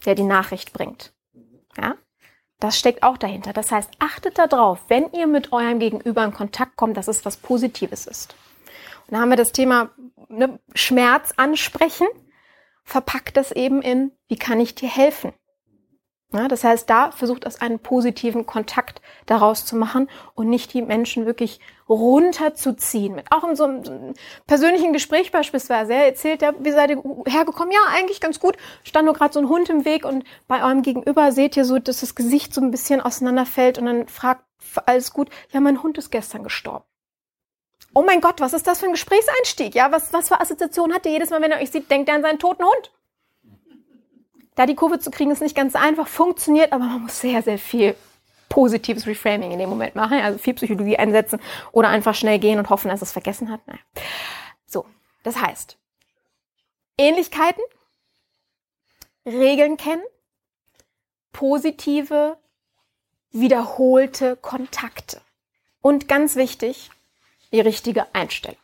der 0.05 0.15
die 0.15 0.23
Nachricht 0.23 0.73
bringt. 0.73 1.15
Ja? 1.79 1.95
Das 2.61 2.79
steckt 2.79 3.03
auch 3.03 3.17
dahinter. 3.17 3.53
Das 3.53 3.71
heißt, 3.71 3.91
achtet 3.99 4.39
darauf, 4.39 4.81
wenn 4.89 5.13
ihr 5.13 5.27
mit 5.27 5.53
eurem 5.53 5.79
Gegenüber 5.79 6.25
in 6.25 6.33
Kontakt 6.33 6.77
kommt, 6.77 6.97
dass 6.97 7.09
es 7.09 7.25
was 7.25 7.37
Positives 7.37 8.07
ist. 8.07 8.35
Dann 9.09 9.21
haben 9.21 9.31
wir 9.31 9.37
das 9.37 9.53
Thema 9.53 9.91
ne, 10.29 10.59
Schmerz 10.75 11.33
ansprechen, 11.37 12.07
verpackt 12.85 13.37
das 13.37 13.53
eben 13.53 13.83
in, 13.83 14.13
wie 14.29 14.37
kann 14.37 14.61
ich 14.61 14.75
dir 14.75 14.89
helfen? 14.89 15.33
Ja, 16.33 16.49
das 16.49 16.65
heißt, 16.65 16.91
da 16.91 17.13
versucht 17.13 17.45
es 17.45 17.61
einen 17.61 17.79
positiven 17.79 18.47
Kontakt 18.47 19.01
daraus 19.27 19.65
zu 19.65 19.77
machen 19.77 20.11
und 20.35 20.49
nicht 20.49 20.75
die 20.75 20.83
Menschen 20.83 21.25
wirklich 21.25 21.61
runterzuziehen. 21.89 23.15
Mit 23.15 23.31
auch 23.31 23.45
in 23.49 23.55
so 23.55 23.65
einem 23.65 24.15
persönlichen 24.47 24.93
Gespräch 24.93 25.31
beispielsweise. 25.31 25.95
Er 25.95 26.07
erzählt, 26.07 26.43
ja, 26.43 26.53
wie 26.59 26.73
seid 26.73 26.91
ihr 26.91 27.03
hergekommen? 27.27 27.73
Ja, 27.73 27.81
eigentlich 27.95 28.21
ganz 28.21 28.41
gut. 28.41 28.57
Stand 28.83 29.07
nur 29.07 29.15
gerade 29.15 29.33
so 29.33 29.41
ein 29.41 29.49
Hund 29.49 29.71
im 29.71 29.85
Weg 29.85 30.05
und 30.05 30.25
bei 30.49 30.65
eurem 30.65 30.83
Gegenüber 30.83 31.31
seht 31.31 31.57
ihr 31.57 31.65
so, 31.65 31.79
dass 31.79 32.01
das 32.01 32.17
Gesicht 32.17 32.53
so 32.53 32.61
ein 32.61 32.73
bisschen 32.73 33.01
auseinanderfällt 33.01 33.79
und 33.79 33.87
dann 33.87 34.09
fragt 34.09 34.45
alles 34.85 35.13
gut. 35.13 35.31
Ja, 35.53 35.61
mein 35.61 35.83
Hund 35.83 35.97
ist 35.97 36.11
gestern 36.11 36.43
gestorben. 36.43 36.85
Oh 37.97 38.03
mein 38.03 38.21
Gott, 38.21 38.41
was 38.41 38.53
ist 38.53 38.67
das 38.67 38.81
für 38.81 38.85
ein 38.85 38.93
Gesprächseinstieg? 38.93 39.75
Ja, 39.75 39.91
was, 39.91 40.13
was 40.13 40.29
für 40.29 40.39
Assoziation 40.39 40.93
hat 40.93 41.07
ihr 41.07 41.13
jedes 41.13 41.31
Mal, 41.31 41.41
wenn 41.41 41.51
er 41.51 41.63
euch 41.63 41.71
sieht, 41.71 41.91
denkt 41.91 42.11
er 42.11 42.17
an 42.17 42.21
seinen 42.21 42.39
toten 42.39 42.63
Hund? 42.63 42.93
Da 44.55 44.67
die 44.67 44.75
Kurve 44.75 44.99
zu 44.99 45.11
kriegen, 45.11 45.31
ist 45.31 45.41
nicht 45.41 45.57
ganz 45.57 45.75
einfach, 45.75 46.07
funktioniert, 46.07 46.75
aber 46.75 46.85
man 46.85 47.01
muss 47.05 47.19
sehr, 47.19 47.41
sehr 47.41 47.59
viel 47.59 47.97
positives 48.51 49.07
Reframing 49.07 49.51
in 49.51 49.59
dem 49.59 49.71
Moment 49.71 49.95
machen, 49.95 50.21
also 50.21 50.37
viel 50.39 50.53
Psychologie 50.53 50.99
einsetzen 50.99 51.41
oder 51.73 51.89
einfach 51.89 52.15
schnell 52.15 52.39
gehen 52.39 52.59
und 52.59 52.69
hoffen, 52.69 52.89
dass 52.89 53.01
es 53.01 53.13
vergessen 53.13 53.51
hat. 53.51 53.67
Naja. 53.67 53.81
So, 54.67 54.85
das 55.23 55.41
heißt, 55.41 55.79
Ähnlichkeiten, 56.99 57.63
Regeln 59.25 59.79
kennen, 59.79 60.05
positive, 61.33 62.37
wiederholte 63.31 64.37
Kontakte. 64.37 65.23
Und 65.81 66.09
ganz 66.09 66.37
wichtig, 66.37 66.91
die 67.53 67.61
richtige 67.61 68.07
Einstellung. 68.15 68.59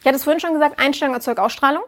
Ich 0.00 0.06
hatte 0.06 0.16
es 0.16 0.24
vorhin 0.24 0.40
schon 0.40 0.52
gesagt, 0.52 0.78
Einstellung 0.78 1.14
erzeugt 1.14 1.40
Ausstrahlung. 1.40 1.82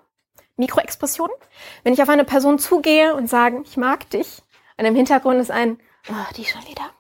Mikroexpressionen. 0.56 1.36
Wenn 1.82 1.92
ich 1.92 2.02
auf 2.02 2.08
eine 2.08 2.24
Person 2.24 2.58
zugehe 2.58 3.14
und 3.14 3.28
sage, 3.28 3.62
ich 3.64 3.76
mag 3.76 4.08
dich, 4.10 4.42
und 4.78 4.84
im 4.84 4.94
Hintergrund 4.94 5.40
ist 5.40 5.50
ein, 5.50 5.78
oh, 6.08 6.34
die 6.36 6.44
schon 6.44 6.66
wieder, 6.66 6.90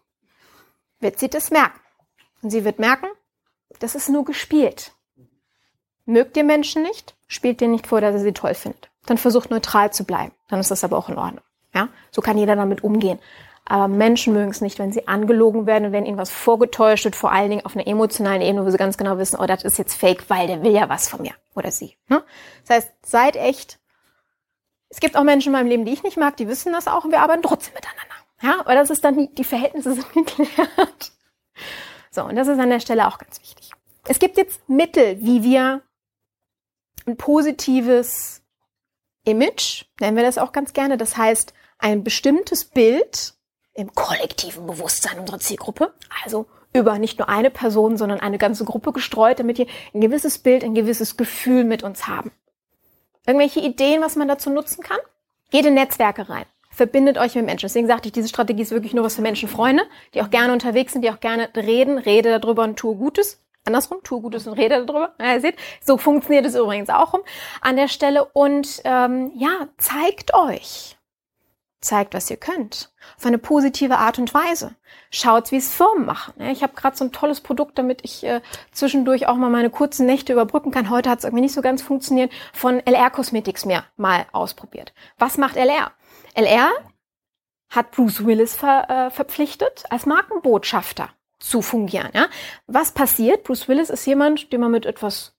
wird 1.00 1.18
sie 1.18 1.28
das 1.28 1.50
merken. 1.50 1.80
Und 2.42 2.50
sie 2.50 2.64
wird 2.64 2.78
merken, 2.78 3.06
das 3.80 3.94
ist 3.94 4.08
nur 4.08 4.24
gespielt. 4.24 4.92
Mögt 6.04 6.36
ihr 6.36 6.44
Menschen 6.44 6.82
nicht, 6.82 7.16
spielt 7.26 7.60
ihr 7.60 7.68
nicht 7.68 7.86
vor, 7.86 8.00
dass 8.00 8.14
ihr 8.14 8.20
sie 8.20 8.32
toll 8.32 8.54
findet. 8.54 8.90
Dann 9.06 9.18
versucht 9.18 9.50
neutral 9.50 9.92
zu 9.92 10.04
bleiben. 10.04 10.32
Dann 10.48 10.60
ist 10.60 10.70
das 10.70 10.84
aber 10.84 10.96
auch 10.96 11.08
in 11.08 11.18
Ordnung. 11.18 11.44
Ja? 11.74 11.88
So 12.10 12.22
kann 12.22 12.38
jeder 12.38 12.56
damit 12.56 12.84
umgehen. 12.84 13.18
Aber 13.68 13.88
Menschen 13.88 14.32
mögen 14.32 14.52
es 14.52 14.60
nicht, 14.60 14.78
wenn 14.78 14.92
sie 14.92 15.08
angelogen 15.08 15.66
werden 15.66 15.86
und 15.86 15.92
wenn 15.92 16.06
ihnen 16.06 16.18
was 16.18 16.30
vorgetäuscht 16.30 17.04
wird, 17.04 17.16
vor 17.16 17.32
allen 17.32 17.50
Dingen 17.50 17.66
auf 17.66 17.74
einer 17.74 17.86
emotionalen 17.86 18.40
Ebene, 18.40 18.64
wo 18.64 18.70
sie 18.70 18.76
ganz 18.76 18.96
genau 18.96 19.18
wissen, 19.18 19.38
oh, 19.40 19.46
das 19.46 19.64
ist 19.64 19.76
jetzt 19.76 19.96
fake, 19.96 20.30
weil 20.30 20.46
der 20.46 20.62
will 20.62 20.72
ja 20.72 20.88
was 20.88 21.08
von 21.08 21.22
mir 21.22 21.32
oder 21.56 21.72
sie. 21.72 21.96
Ne? 22.08 22.22
Das 22.64 22.76
heißt, 22.76 22.92
seid 23.04 23.34
echt. 23.34 23.80
Es 24.88 25.00
gibt 25.00 25.16
auch 25.16 25.24
Menschen 25.24 25.48
in 25.48 25.52
meinem 25.54 25.68
Leben, 25.68 25.84
die 25.84 25.92
ich 25.92 26.04
nicht 26.04 26.16
mag, 26.16 26.36
die 26.36 26.46
wissen 26.46 26.72
das 26.72 26.86
auch 26.86 27.04
und 27.04 27.10
wir 27.10 27.20
arbeiten 27.20 27.42
trotzdem 27.42 27.74
miteinander. 27.74 28.14
Ja, 28.40 28.60
aber 28.60 28.74
das 28.76 28.90
ist 28.90 29.04
dann, 29.04 29.18
die, 29.18 29.34
die 29.34 29.44
Verhältnisse 29.44 29.94
sind 29.94 30.12
geklärt. 30.14 31.12
So, 32.12 32.22
und 32.22 32.36
das 32.36 32.46
ist 32.46 32.60
an 32.60 32.70
der 32.70 32.80
Stelle 32.80 33.08
auch 33.08 33.18
ganz 33.18 33.40
wichtig. 33.40 33.72
Es 34.06 34.20
gibt 34.20 34.36
jetzt 34.36 34.68
Mittel, 34.68 35.20
wie 35.20 35.42
wir 35.42 35.82
ein 37.04 37.16
positives 37.16 38.42
Image, 39.24 39.86
nennen 39.98 40.16
wir 40.16 40.22
das 40.22 40.38
auch 40.38 40.52
ganz 40.52 40.72
gerne, 40.72 40.96
das 40.96 41.16
heißt, 41.16 41.52
ein 41.78 42.04
bestimmtes 42.04 42.64
Bild 42.64 43.35
im 43.76 43.94
kollektiven 43.94 44.66
Bewusstsein 44.66 45.18
unserer 45.18 45.38
Zielgruppe, 45.38 45.92
also 46.24 46.46
über 46.72 46.98
nicht 46.98 47.18
nur 47.18 47.28
eine 47.28 47.50
Person, 47.50 47.96
sondern 47.96 48.20
eine 48.20 48.38
ganze 48.38 48.64
Gruppe 48.64 48.92
gestreut, 48.92 49.38
damit 49.38 49.58
wir 49.58 49.66
ein 49.94 50.00
gewisses 50.00 50.38
Bild, 50.38 50.64
ein 50.64 50.74
gewisses 50.74 51.16
Gefühl 51.16 51.64
mit 51.64 51.82
uns 51.82 52.06
haben. 52.06 52.32
Irgendwelche 53.26 53.60
Ideen, 53.60 54.02
was 54.02 54.16
man 54.16 54.28
dazu 54.28 54.50
nutzen 54.50 54.82
kann? 54.82 54.98
Geht 55.50 55.66
in 55.66 55.74
Netzwerke 55.74 56.28
rein. 56.28 56.44
Verbindet 56.70 57.16
euch 57.16 57.34
mit 57.34 57.46
Menschen. 57.46 57.66
Deswegen 57.66 57.86
sagte 57.86 58.08
ich, 58.08 58.12
diese 58.12 58.28
Strategie 58.28 58.62
ist 58.62 58.70
wirklich 58.70 58.92
nur 58.92 59.04
was 59.04 59.16
für 59.16 59.22
Menschenfreunde, 59.22 59.84
die 60.14 60.20
auch 60.20 60.30
gerne 60.30 60.52
unterwegs 60.52 60.92
sind, 60.92 61.02
die 61.02 61.10
auch 61.10 61.20
gerne 61.20 61.48
reden, 61.56 61.98
rede 61.98 62.38
darüber 62.38 62.64
und 62.64 62.76
tue 62.76 62.94
Gutes. 62.96 63.42
Andersrum, 63.64 64.02
tue 64.04 64.20
Gutes 64.20 64.46
und 64.46 64.54
rede 64.54 64.84
darüber. 64.84 65.14
Ja, 65.18 65.34
ihr 65.34 65.40
seht, 65.40 65.56
so 65.82 65.96
funktioniert 65.96 66.44
es 66.44 66.54
übrigens 66.54 66.90
auch 66.90 67.14
um 67.14 67.20
an 67.62 67.76
der 67.76 67.88
Stelle. 67.88 68.26
Und 68.26 68.82
ähm, 68.84 69.32
ja, 69.34 69.68
zeigt 69.78 70.34
euch 70.34 70.95
zeigt, 71.86 72.14
was 72.14 72.30
ihr 72.30 72.36
könnt. 72.36 72.92
Auf 73.16 73.26
eine 73.26 73.38
positive 73.38 73.98
Art 73.98 74.18
und 74.18 74.34
Weise. 74.34 74.74
Schaut, 75.10 75.50
wie 75.52 75.56
es 75.56 75.72
Firmen 75.72 76.04
machen. 76.04 76.34
Ich 76.40 76.62
habe 76.62 76.74
gerade 76.74 76.96
so 76.96 77.04
ein 77.04 77.12
tolles 77.12 77.40
Produkt, 77.40 77.78
damit 77.78 78.00
ich 78.04 78.24
äh, 78.24 78.40
zwischendurch 78.72 79.26
auch 79.26 79.36
mal 79.36 79.50
meine 79.50 79.70
kurzen 79.70 80.06
Nächte 80.06 80.32
überbrücken 80.32 80.70
kann. 80.70 80.90
Heute 80.90 81.08
hat 81.08 81.20
es 81.20 81.24
irgendwie 81.24 81.42
nicht 81.42 81.54
so 81.54 81.62
ganz 81.62 81.82
funktioniert. 81.82 82.32
Von 82.52 82.80
LR 82.84 83.10
Cosmetics 83.10 83.64
mehr 83.64 83.84
mal 83.96 84.26
ausprobiert. 84.32 84.92
Was 85.18 85.38
macht 85.38 85.56
LR? 85.56 85.92
LR 86.34 86.70
hat 87.70 87.92
Bruce 87.92 88.24
Willis 88.24 88.54
ver, 88.54 88.88
äh, 88.90 89.10
verpflichtet, 89.10 89.84
als 89.90 90.06
Markenbotschafter 90.06 91.10
zu 91.38 91.62
fungieren. 91.62 92.10
Ja? 92.14 92.26
Was 92.66 92.92
passiert? 92.92 93.44
Bruce 93.44 93.68
Willis 93.68 93.90
ist 93.90 94.06
jemand, 94.06 94.52
den 94.52 94.60
man 94.60 94.70
mit 94.70 94.86
etwas 94.86 95.35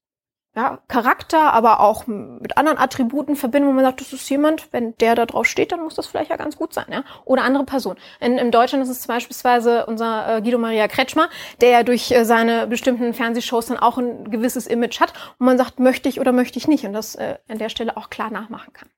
ja, 0.57 0.79
Charakter, 0.87 1.53
aber 1.53 1.81
auch 1.81 2.07
mit 2.07 2.57
anderen 2.57 2.79
Attributen 2.79 3.35
verbinden, 3.35 3.69
wo 3.69 3.73
man 3.73 3.85
sagt, 3.85 4.01
das 4.01 4.11
ist 4.11 4.27
jemand, 4.27 4.73
wenn 4.73 4.97
der 4.97 5.13
da 5.13 5.27
drauf 5.27 5.45
steht, 5.45 5.71
dann 5.71 5.83
muss 5.83 5.93
das 5.93 6.07
vielleicht 6.07 6.31
ja 6.31 6.35
ganz 6.35 6.57
gut 6.57 6.73
sein, 6.73 6.87
ja. 6.89 7.03
Oder 7.25 7.43
andere 7.43 7.63
Person. 7.63 7.95
In, 8.19 8.39
in 8.39 8.49
Deutschland 8.49 8.83
ist 8.83 8.89
es 8.89 9.05
beispielsweise 9.05 9.85
unser 9.85 10.37
äh, 10.37 10.41
Guido 10.41 10.57
Maria 10.57 10.87
Kretschmer, 10.87 11.29
der 11.61 11.69
ja 11.69 11.83
durch 11.83 12.09
äh, 12.09 12.25
seine 12.25 12.65
bestimmten 12.65 13.13
Fernsehshows 13.13 13.67
dann 13.67 13.77
auch 13.77 13.99
ein 13.99 14.31
gewisses 14.31 14.65
Image 14.65 14.99
hat 14.99 15.13
und 15.37 15.45
man 15.45 15.59
sagt, 15.59 15.79
möchte 15.79 16.09
ich 16.09 16.19
oder 16.19 16.31
möchte 16.31 16.57
ich 16.57 16.67
nicht 16.67 16.85
und 16.85 16.93
das 16.93 17.13
äh, 17.13 17.37
an 17.47 17.59
der 17.59 17.69
Stelle 17.69 17.95
auch 17.95 18.09
klar 18.09 18.31
nachmachen 18.31 18.73
kann. 18.73 18.89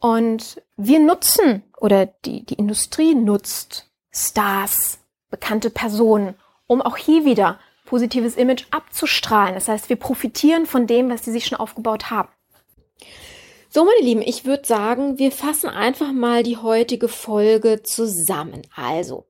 Und 0.00 0.60
wir 0.76 0.98
nutzen 0.98 1.62
oder 1.78 2.06
die, 2.06 2.44
die 2.44 2.54
Industrie 2.54 3.14
nutzt 3.14 3.88
Stars, 4.10 4.98
bekannte 5.30 5.70
Personen, 5.70 6.34
um 6.66 6.82
auch 6.82 6.96
hier 6.96 7.24
wieder 7.24 7.60
positives 7.94 8.34
Image 8.34 8.64
abzustrahlen. 8.72 9.54
Das 9.54 9.68
heißt, 9.68 9.88
wir 9.88 9.94
profitieren 9.94 10.66
von 10.66 10.88
dem, 10.88 11.10
was 11.10 11.24
sie 11.24 11.30
sich 11.30 11.46
schon 11.46 11.58
aufgebaut 11.60 12.10
haben. 12.10 12.28
So, 13.68 13.84
meine 13.84 14.04
Lieben, 14.04 14.20
ich 14.20 14.44
würde 14.44 14.66
sagen, 14.66 15.20
wir 15.20 15.30
fassen 15.30 15.70
einfach 15.70 16.10
mal 16.10 16.42
die 16.42 16.56
heutige 16.56 17.06
Folge 17.06 17.84
zusammen. 17.84 18.62
Also, 18.74 19.28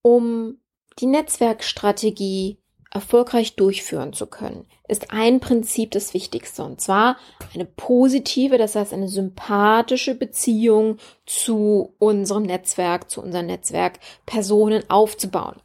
um 0.00 0.62
die 0.98 1.04
Netzwerkstrategie 1.04 2.58
erfolgreich 2.90 3.56
durchführen 3.56 4.12
zu 4.12 4.26
können, 4.26 4.64
ist 4.86 5.10
ein 5.10 5.40
Prinzip 5.40 5.90
das 5.90 6.14
Wichtigste. 6.14 6.64
Und 6.64 6.80
zwar 6.80 7.16
eine 7.54 7.66
positive, 7.66 8.56
das 8.56 8.74
heißt 8.74 8.92
eine 8.92 9.08
sympathische 9.08 10.14
Beziehung 10.14 10.96
zu 11.26 11.94
unserem 11.98 12.44
Netzwerk, 12.44 13.10
zu 13.10 13.22
unseren 13.22 13.46
Netzwerkpersonen 13.46 14.88
aufzubauen. 14.88 15.56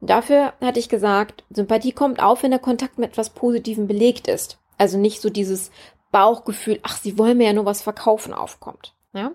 Und 0.00 0.10
dafür 0.10 0.54
hatte 0.60 0.80
ich 0.80 0.88
gesagt, 0.88 1.44
Sympathie 1.50 1.92
kommt 1.92 2.20
auf, 2.20 2.42
wenn 2.42 2.50
der 2.50 2.60
Kontakt 2.60 2.98
mit 2.98 3.10
etwas 3.10 3.30
Positivem 3.30 3.86
belegt 3.86 4.26
ist. 4.26 4.58
Also 4.78 4.98
nicht 4.98 5.20
so 5.20 5.30
dieses 5.30 5.70
Bauchgefühl, 6.10 6.80
ach, 6.82 6.98
sie 6.98 7.16
wollen 7.18 7.38
mir 7.38 7.46
ja 7.46 7.52
nur 7.52 7.66
was 7.66 7.82
verkaufen 7.82 8.34
aufkommt. 8.34 8.94
Ja? 9.14 9.32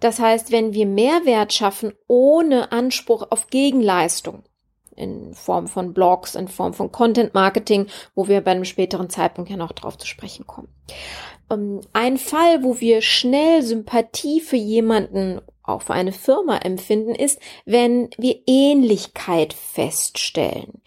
Das 0.00 0.18
heißt, 0.18 0.52
wenn 0.52 0.74
wir 0.74 0.86
Mehrwert 0.86 1.52
schaffen 1.52 1.92
ohne 2.06 2.72
Anspruch 2.72 3.26
auf 3.30 3.48
Gegenleistung, 3.48 4.44
in 5.02 5.34
Form 5.34 5.66
von 5.66 5.92
Blogs, 5.92 6.34
in 6.34 6.48
Form 6.48 6.72
von 6.72 6.92
Content 6.92 7.34
Marketing, 7.34 7.86
wo 8.14 8.28
wir 8.28 8.40
bei 8.40 8.52
einem 8.52 8.64
späteren 8.64 9.10
Zeitpunkt 9.10 9.50
ja 9.50 9.56
noch 9.56 9.72
drauf 9.72 9.98
zu 9.98 10.06
sprechen 10.06 10.46
kommen. 10.46 10.68
Ähm, 11.50 11.80
ein 11.92 12.16
Fall, 12.16 12.62
wo 12.62 12.80
wir 12.80 13.02
schnell 13.02 13.62
Sympathie 13.62 14.40
für 14.40 14.56
jemanden, 14.56 15.40
auch 15.62 15.82
für 15.82 15.94
eine 15.94 16.12
Firma 16.12 16.58
empfinden, 16.58 17.14
ist, 17.14 17.40
wenn 17.64 18.10
wir 18.16 18.40
Ähnlichkeit 18.46 19.52
feststellen. 19.52 20.82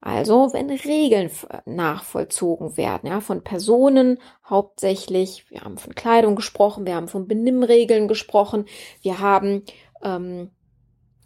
Also 0.00 0.52
wenn 0.52 0.68
Regeln 0.68 1.30
nachvollzogen 1.64 2.76
werden, 2.76 3.08
ja, 3.08 3.20
von 3.20 3.42
Personen 3.42 4.18
hauptsächlich. 4.46 5.50
Wir 5.50 5.62
haben 5.62 5.78
von 5.78 5.94
Kleidung 5.94 6.36
gesprochen, 6.36 6.84
wir 6.84 6.94
haben 6.94 7.08
von 7.08 7.26
Benimmregeln 7.26 8.06
gesprochen, 8.06 8.66
wir 9.00 9.20
haben 9.20 9.62
ähm, 10.02 10.50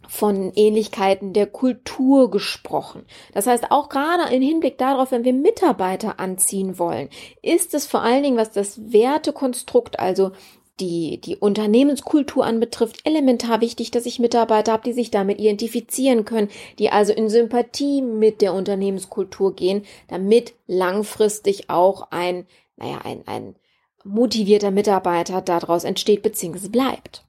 von 0.07 0.51
Ähnlichkeiten 0.55 1.33
der 1.33 1.45
Kultur 1.45 2.31
gesprochen. 2.31 3.05
Das 3.33 3.47
heißt, 3.47 3.71
auch 3.71 3.89
gerade 3.89 4.33
im 4.33 4.41
Hinblick 4.41 4.77
darauf, 4.77 5.11
wenn 5.11 5.23
wir 5.23 5.33
Mitarbeiter 5.33 6.19
anziehen 6.19 6.79
wollen, 6.79 7.09
ist 7.43 7.73
es 7.73 7.85
vor 7.85 8.01
allen 8.01 8.23
Dingen, 8.23 8.37
was 8.37 8.51
das 8.51 8.91
Wertekonstrukt, 8.91 9.99
also 9.99 10.31
die, 10.79 11.19
die 11.21 11.35
Unternehmenskultur 11.35 12.45
anbetrifft, 12.45 13.05
elementar 13.05 13.61
wichtig, 13.61 13.91
dass 13.91 14.05
ich 14.05 14.19
Mitarbeiter 14.19 14.71
habe, 14.71 14.83
die 14.83 14.93
sich 14.93 15.11
damit 15.11 15.39
identifizieren 15.39 16.25
können, 16.25 16.49
die 16.79 16.89
also 16.89 17.13
in 17.13 17.29
Sympathie 17.29 18.01
mit 18.01 18.41
der 18.41 18.53
Unternehmenskultur 18.53 19.55
gehen, 19.55 19.83
damit 20.07 20.53
langfristig 20.67 21.69
auch 21.69 22.11
ein, 22.11 22.45
naja, 22.77 22.99
ein, 23.03 23.23
ein 23.27 23.55
motivierter 24.03 24.71
Mitarbeiter 24.71 25.41
daraus 25.41 25.83
entsteht 25.83 26.23
bzw. 26.23 26.69
bleibt. 26.69 27.25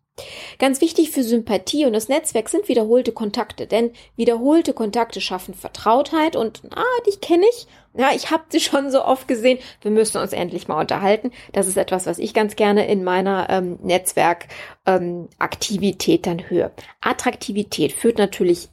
Ganz 0.59 0.81
wichtig 0.81 1.11
für 1.11 1.23
Sympathie 1.23 1.87
und 1.87 1.93
das 1.93 2.09
Netzwerk 2.09 2.49
sind 2.49 2.69
wiederholte 2.69 3.13
Kontakte, 3.13 3.67
denn 3.67 3.93
wiederholte 4.17 4.73
Kontakte 4.73 5.21
schaffen 5.21 5.55
Vertrautheit 5.55 6.37
und 6.37 6.63
ah, 6.71 7.03
dich 7.07 7.21
kenne 7.21 7.45
ich. 7.51 7.67
Ja, 7.95 8.11
ich 8.15 8.31
habe 8.31 8.45
sie 8.49 8.61
schon 8.61 8.91
so 8.91 9.05
oft 9.05 9.27
gesehen. 9.27 9.59
Wir 9.83 9.91
müssen 9.91 10.19
uns 10.19 10.33
endlich 10.33 10.69
mal 10.69 10.81
unterhalten. 10.81 11.33
Das 11.53 11.67
ist 11.67 11.77
etwas, 11.77 12.07
was 12.07 12.19
ich 12.19 12.35
ganz 12.35 12.55
gerne 12.57 12.87
in 12.87 13.03
meiner 13.03 13.49
ähm, 13.51 13.79
Netzwerkaktivität 13.83 16.27
ähm, 16.27 16.39
dann 16.39 16.49
höre. 16.49 16.71
Attraktivität 17.01 17.93
führt 17.93 18.19
natürlich 18.19 18.69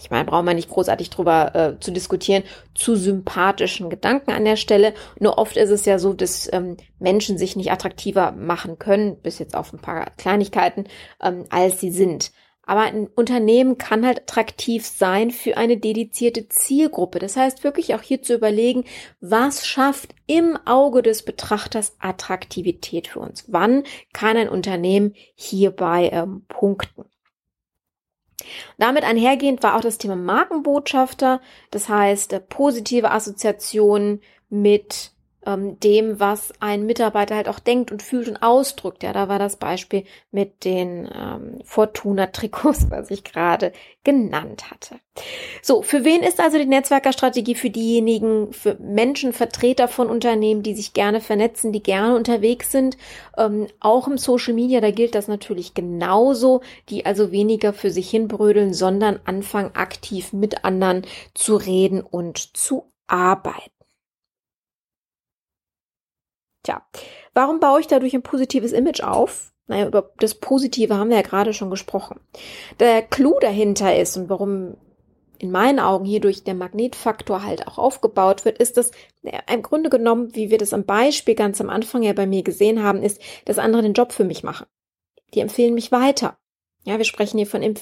ich 0.00 0.10
meine, 0.10 0.24
brauchen 0.24 0.46
wir 0.46 0.54
nicht 0.54 0.68
großartig 0.68 1.10
drüber 1.10 1.54
äh, 1.54 1.80
zu 1.80 1.90
diskutieren, 1.90 2.42
zu 2.74 2.96
sympathischen 2.96 3.90
Gedanken 3.90 4.30
an 4.32 4.44
der 4.44 4.56
Stelle. 4.56 4.94
Nur 5.18 5.38
oft 5.38 5.56
ist 5.56 5.70
es 5.70 5.84
ja 5.84 5.98
so, 5.98 6.12
dass 6.12 6.52
ähm, 6.52 6.76
Menschen 6.98 7.38
sich 7.38 7.56
nicht 7.56 7.72
attraktiver 7.72 8.32
machen 8.32 8.78
können, 8.78 9.20
bis 9.20 9.38
jetzt 9.38 9.56
auf 9.56 9.72
ein 9.72 9.80
paar 9.80 10.10
Kleinigkeiten, 10.16 10.84
ähm, 11.22 11.44
als 11.50 11.80
sie 11.80 11.90
sind. 11.90 12.32
Aber 12.68 12.80
ein 12.80 13.06
Unternehmen 13.06 13.78
kann 13.78 14.04
halt 14.04 14.22
attraktiv 14.22 14.84
sein 14.84 15.30
für 15.30 15.56
eine 15.56 15.76
dedizierte 15.76 16.48
Zielgruppe. 16.48 17.20
Das 17.20 17.36
heißt 17.36 17.62
wirklich 17.62 17.94
auch 17.94 18.02
hier 18.02 18.22
zu 18.22 18.34
überlegen, 18.34 18.84
was 19.20 19.66
schafft 19.66 20.14
im 20.26 20.58
Auge 20.66 21.02
des 21.02 21.24
Betrachters 21.24 21.94
Attraktivität 22.00 23.06
für 23.06 23.20
uns? 23.20 23.44
Wann 23.46 23.84
kann 24.12 24.36
ein 24.36 24.48
Unternehmen 24.48 25.14
hierbei 25.36 26.10
ähm, 26.12 26.44
punkten? 26.48 27.04
Damit 28.78 29.04
einhergehend 29.04 29.62
war 29.62 29.76
auch 29.76 29.80
das 29.80 29.98
Thema 29.98 30.16
Markenbotschafter, 30.16 31.40
das 31.70 31.88
heißt 31.88 32.32
äh, 32.34 32.40
positive 32.40 33.10
Assoziationen 33.10 34.20
mit 34.48 35.12
ähm, 35.46 35.78
dem, 35.80 36.18
was 36.18 36.52
ein 36.60 36.84
Mitarbeiter 36.84 37.36
halt 37.36 37.48
auch 37.48 37.60
denkt 37.60 37.92
und 37.92 38.02
fühlt 38.02 38.28
und 38.28 38.42
ausdrückt. 38.42 39.02
Ja, 39.02 39.12
da 39.12 39.28
war 39.28 39.38
das 39.38 39.56
Beispiel 39.56 40.04
mit 40.32 40.64
den 40.64 41.08
ähm, 41.14 41.60
Fortuna-Trikots, 41.64 42.86
was 42.90 43.10
ich 43.10 43.24
gerade 43.24 43.72
genannt 44.04 44.70
hatte. 44.70 44.96
So, 45.62 45.82
für 45.82 46.04
wen 46.04 46.22
ist 46.22 46.40
also 46.40 46.58
die 46.58 46.66
Netzwerkerstrategie? 46.66 47.54
Für 47.54 47.70
diejenigen, 47.70 48.52
für 48.52 48.74
Menschen, 48.80 49.32
Vertreter 49.32 49.88
von 49.88 50.10
Unternehmen, 50.10 50.62
die 50.62 50.74
sich 50.74 50.92
gerne 50.92 51.20
vernetzen, 51.20 51.72
die 51.72 51.82
gerne 51.82 52.16
unterwegs 52.16 52.72
sind. 52.72 52.96
Ähm, 53.38 53.68
auch 53.80 54.08
im 54.08 54.18
Social 54.18 54.54
Media, 54.54 54.80
da 54.80 54.90
gilt 54.90 55.14
das 55.14 55.28
natürlich 55.28 55.74
genauso, 55.74 56.60
die 56.90 57.06
also 57.06 57.30
weniger 57.30 57.72
für 57.72 57.90
sich 57.90 58.10
hinbrödeln, 58.10 58.74
sondern 58.74 59.20
anfangen 59.24 59.74
aktiv 59.74 60.32
mit 60.32 60.64
anderen 60.64 61.02
zu 61.34 61.56
reden 61.56 62.00
und 62.00 62.56
zu 62.56 62.92
arbeiten. 63.06 63.75
Tja, 66.66 66.82
warum 67.32 67.60
baue 67.60 67.78
ich 67.78 67.86
dadurch 67.86 68.12
ein 68.12 68.22
positives 68.22 68.72
Image 68.72 69.00
auf? 69.00 69.52
Naja, 69.68 69.86
über 69.86 70.10
das 70.18 70.34
Positive 70.34 70.96
haben 70.96 71.10
wir 71.10 71.16
ja 71.16 71.22
gerade 71.22 71.52
schon 71.52 71.70
gesprochen. 71.70 72.18
Der 72.80 73.02
Clou 73.02 73.38
dahinter 73.40 73.96
ist 73.96 74.16
und 74.16 74.28
warum 74.28 74.76
in 75.38 75.52
meinen 75.52 75.78
Augen 75.78 76.04
hierdurch 76.04 76.42
der 76.42 76.54
Magnetfaktor 76.54 77.44
halt 77.44 77.68
auch 77.68 77.78
aufgebaut 77.78 78.44
wird, 78.44 78.58
ist 78.58 78.76
dass 78.76 78.90
im 79.22 79.62
Grunde 79.62 79.90
genommen, 79.90 80.34
wie 80.34 80.50
wir 80.50 80.58
das 80.58 80.72
am 80.72 80.84
Beispiel 80.84 81.36
ganz 81.36 81.60
am 81.60 81.70
Anfang 81.70 82.02
ja 82.02 82.14
bei 82.14 82.26
mir 82.26 82.42
gesehen 82.42 82.82
haben, 82.82 83.00
ist, 83.00 83.20
dass 83.44 83.58
andere 83.58 83.82
den 83.82 83.92
Job 83.92 84.10
für 84.10 84.24
mich 84.24 84.42
machen. 84.42 84.66
Die 85.34 85.40
empfehlen 85.40 85.74
mich 85.74 85.92
weiter. 85.92 86.36
Ja, 86.86 86.98
wir 86.98 87.04
sprechen 87.04 87.38
hier 87.38 87.48
von 87.48 87.62
äh, 87.62 87.74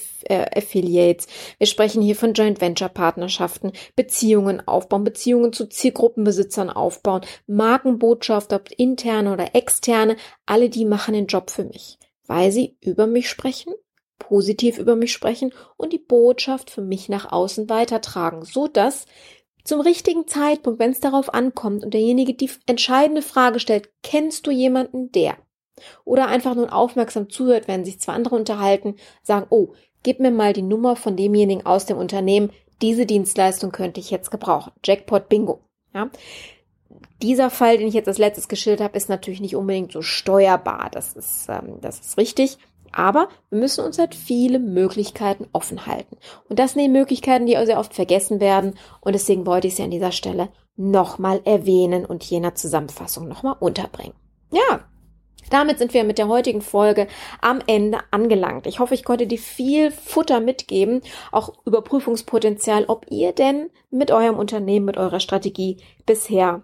Affiliates, 0.56 1.26
wir 1.58 1.66
sprechen 1.66 2.00
hier 2.00 2.16
von 2.16 2.32
Joint 2.32 2.62
Venture 2.62 2.88
Partnerschaften, 2.88 3.72
Beziehungen 3.96 4.66
aufbauen, 4.66 5.04
Beziehungen 5.04 5.52
zu 5.52 5.68
Zielgruppenbesitzern 5.68 6.70
aufbauen, 6.70 7.20
Markenbotschafter, 7.46 8.56
ob 8.56 8.70
interne 8.78 9.30
oder 9.30 9.54
externe, 9.54 10.16
alle 10.46 10.70
die 10.70 10.86
machen 10.86 11.12
den 11.12 11.26
Job 11.26 11.50
für 11.50 11.64
mich, 11.64 11.98
weil 12.26 12.50
sie 12.50 12.78
über 12.80 13.06
mich 13.06 13.28
sprechen, 13.28 13.74
positiv 14.18 14.78
über 14.78 14.96
mich 14.96 15.12
sprechen 15.12 15.52
und 15.76 15.92
die 15.92 15.98
Botschaft 15.98 16.70
für 16.70 16.80
mich 16.80 17.10
nach 17.10 17.30
außen 17.30 17.68
weitertragen, 17.68 18.42
so 18.42 18.68
dass 18.68 19.04
zum 19.64 19.82
richtigen 19.82 20.26
Zeitpunkt, 20.26 20.78
wenn 20.78 20.92
es 20.92 21.00
darauf 21.00 21.34
ankommt 21.34 21.84
und 21.84 21.92
derjenige 21.92 22.32
die 22.32 22.50
entscheidende 22.64 23.20
Frage 23.20 23.60
stellt, 23.60 23.90
kennst 24.02 24.46
du 24.46 24.50
jemanden, 24.50 25.12
der 25.12 25.36
oder 26.04 26.28
einfach 26.28 26.54
nur 26.54 26.72
aufmerksam 26.72 27.30
zuhört, 27.30 27.68
wenn 27.68 27.84
sich 27.84 28.00
zwei 28.00 28.12
andere 28.12 28.36
unterhalten, 28.36 28.96
sagen, 29.22 29.46
oh, 29.50 29.72
gib 30.02 30.20
mir 30.20 30.30
mal 30.30 30.52
die 30.52 30.62
Nummer 30.62 30.96
von 30.96 31.16
demjenigen 31.16 31.66
aus 31.66 31.86
dem 31.86 31.98
Unternehmen, 31.98 32.50
diese 32.82 33.06
Dienstleistung 33.06 33.72
könnte 33.72 34.00
ich 34.00 34.10
jetzt 34.10 34.30
gebrauchen. 34.30 34.72
Jackpot 34.84 35.28
Bingo. 35.28 35.60
Ja. 35.94 36.10
Dieser 37.22 37.50
Fall, 37.50 37.78
den 37.78 37.88
ich 37.88 37.94
jetzt 37.94 38.08
als 38.08 38.18
letztes 38.18 38.48
geschildert 38.48 38.82
habe, 38.82 38.96
ist 38.96 39.08
natürlich 39.08 39.40
nicht 39.40 39.56
unbedingt 39.56 39.92
so 39.92 40.02
steuerbar. 40.02 40.90
Das 40.92 41.14
ist, 41.14 41.46
ähm, 41.48 41.78
das 41.80 42.00
ist 42.00 42.18
richtig. 42.18 42.58
Aber 42.92 43.28
wir 43.50 43.58
müssen 43.58 43.84
uns 43.84 43.98
halt 43.98 44.14
viele 44.14 44.58
Möglichkeiten 44.58 45.48
offen 45.52 45.86
halten. 45.86 46.16
Und 46.48 46.58
das 46.58 46.72
sind 46.72 46.82
die 46.82 46.88
Möglichkeiten, 46.88 47.46
die 47.46 47.56
sehr 47.64 47.80
oft 47.80 47.94
vergessen 47.94 48.40
werden. 48.40 48.74
Und 49.00 49.14
deswegen 49.14 49.46
wollte 49.46 49.66
ich 49.66 49.74
sie 49.74 49.82
an 49.82 49.90
dieser 49.90 50.12
Stelle 50.12 50.48
nochmal 50.76 51.40
erwähnen 51.44 52.04
und 52.04 52.22
jener 52.24 52.54
Zusammenfassung 52.54 53.26
nochmal 53.26 53.56
unterbringen. 53.58 54.14
Ja, 54.52 54.80
damit 55.50 55.78
sind 55.78 55.94
wir 55.94 56.04
mit 56.04 56.18
der 56.18 56.28
heutigen 56.28 56.60
Folge 56.60 57.06
am 57.40 57.60
Ende 57.66 57.98
angelangt. 58.10 58.66
Ich 58.66 58.78
hoffe, 58.78 58.94
ich 58.94 59.04
konnte 59.04 59.26
dir 59.26 59.38
viel 59.38 59.90
Futter 59.90 60.40
mitgeben, 60.40 61.00
auch 61.32 61.52
Überprüfungspotenzial, 61.64 62.84
ob 62.86 63.06
ihr 63.10 63.32
denn 63.32 63.70
mit 63.90 64.10
eurem 64.10 64.36
Unternehmen, 64.36 64.86
mit 64.86 64.96
eurer 64.96 65.20
Strategie 65.20 65.78
bisher 66.06 66.62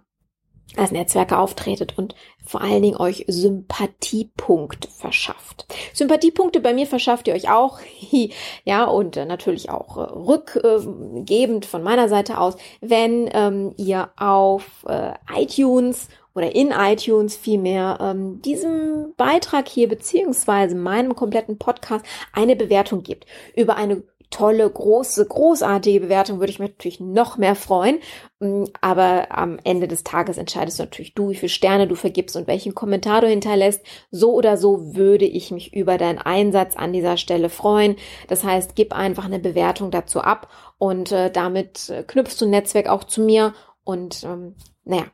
als 0.77 0.93
Netzwerker 0.93 1.41
auftretet 1.41 1.95
und 1.97 2.15
vor 2.45 2.61
allen 2.61 2.83
Dingen 2.83 2.97
euch 2.97 3.25
Sympathiepunkte 3.27 4.89
verschafft. 4.89 5.67
Sympathiepunkte 5.93 6.61
bei 6.61 6.73
mir 6.75 6.87
verschafft 6.87 7.29
ihr 7.29 7.35
euch 7.35 7.51
auch, 7.51 7.81
ja, 8.65 8.85
und 8.85 9.17
natürlich 9.17 9.71
auch 9.71 9.97
äh, 9.97 10.01
rückgebend 10.01 11.67
von 11.67 11.83
meiner 11.83 12.09
Seite 12.09 12.39
aus, 12.39 12.57
wenn 12.81 13.29
ähm, 13.33 13.75
ihr 13.77 14.11
auf 14.17 14.85
äh, 14.87 15.13
iTunes 15.37 16.09
oder 16.35 16.55
in 16.55 16.71
iTunes 16.71 17.37
vielmehr 17.37 17.99
ähm, 18.01 18.41
diesem 18.43 19.15
Beitrag 19.17 19.69
hier 19.69 19.89
beziehungsweise 19.89 20.75
meinem 20.75 21.15
kompletten 21.15 21.59
Podcast 21.59 22.05
eine 22.33 22.57
Bewertung 22.57 23.03
gibt. 23.03 23.27
Über 23.55 23.77
eine 23.77 24.03
tolle, 24.31 24.71
große, 24.71 25.27
großartige 25.27 26.01
Bewertung 26.01 26.39
würde 26.39 26.53
ich 26.53 26.61
mich 26.61 26.71
natürlich 26.71 27.01
noch 27.01 27.37
mehr 27.37 27.57
freuen. 27.57 27.99
Mm, 28.39 28.65
aber 28.81 29.27
am 29.31 29.59
Ende 29.65 29.89
des 29.89 30.05
Tages 30.05 30.39
entscheidest 30.39 30.79
du 30.79 30.85
natürlich 30.85 31.15
du, 31.15 31.31
wie 31.31 31.35
viele 31.35 31.51
Sterne 31.51 31.89
du 31.89 31.97
vergibst 31.97 32.37
und 32.37 32.47
welchen 32.47 32.75
Kommentar 32.75 33.21
du 33.21 33.29
hinterlässt. 33.29 33.83
So 34.11 34.33
oder 34.33 34.57
so 34.57 34.95
würde 34.95 35.25
ich 35.25 35.51
mich 35.51 35.75
über 35.75 35.99
deinen 35.99 36.19
Einsatz 36.19 36.77
an 36.77 36.93
dieser 36.93 37.17
Stelle 37.17 37.51
freuen. 37.51 37.97
Das 38.29 38.45
heißt, 38.45 38.77
gib 38.77 38.95
einfach 38.95 39.25
eine 39.25 39.41
Bewertung 39.41 39.91
dazu 39.91 40.21
ab 40.21 40.49
und 40.79 41.13
äh, 41.13 41.31
damit 41.31 41.91
äh, 41.91 42.05
knüpfst 42.05 42.41
du 42.41 42.45
ein 42.47 42.51
Netzwerk 42.51 42.89
auch 42.89 43.05
zu 43.05 43.23
mir 43.23 43.53
und 43.83 44.23
ähm, 44.25 44.55
naja, 44.85 45.07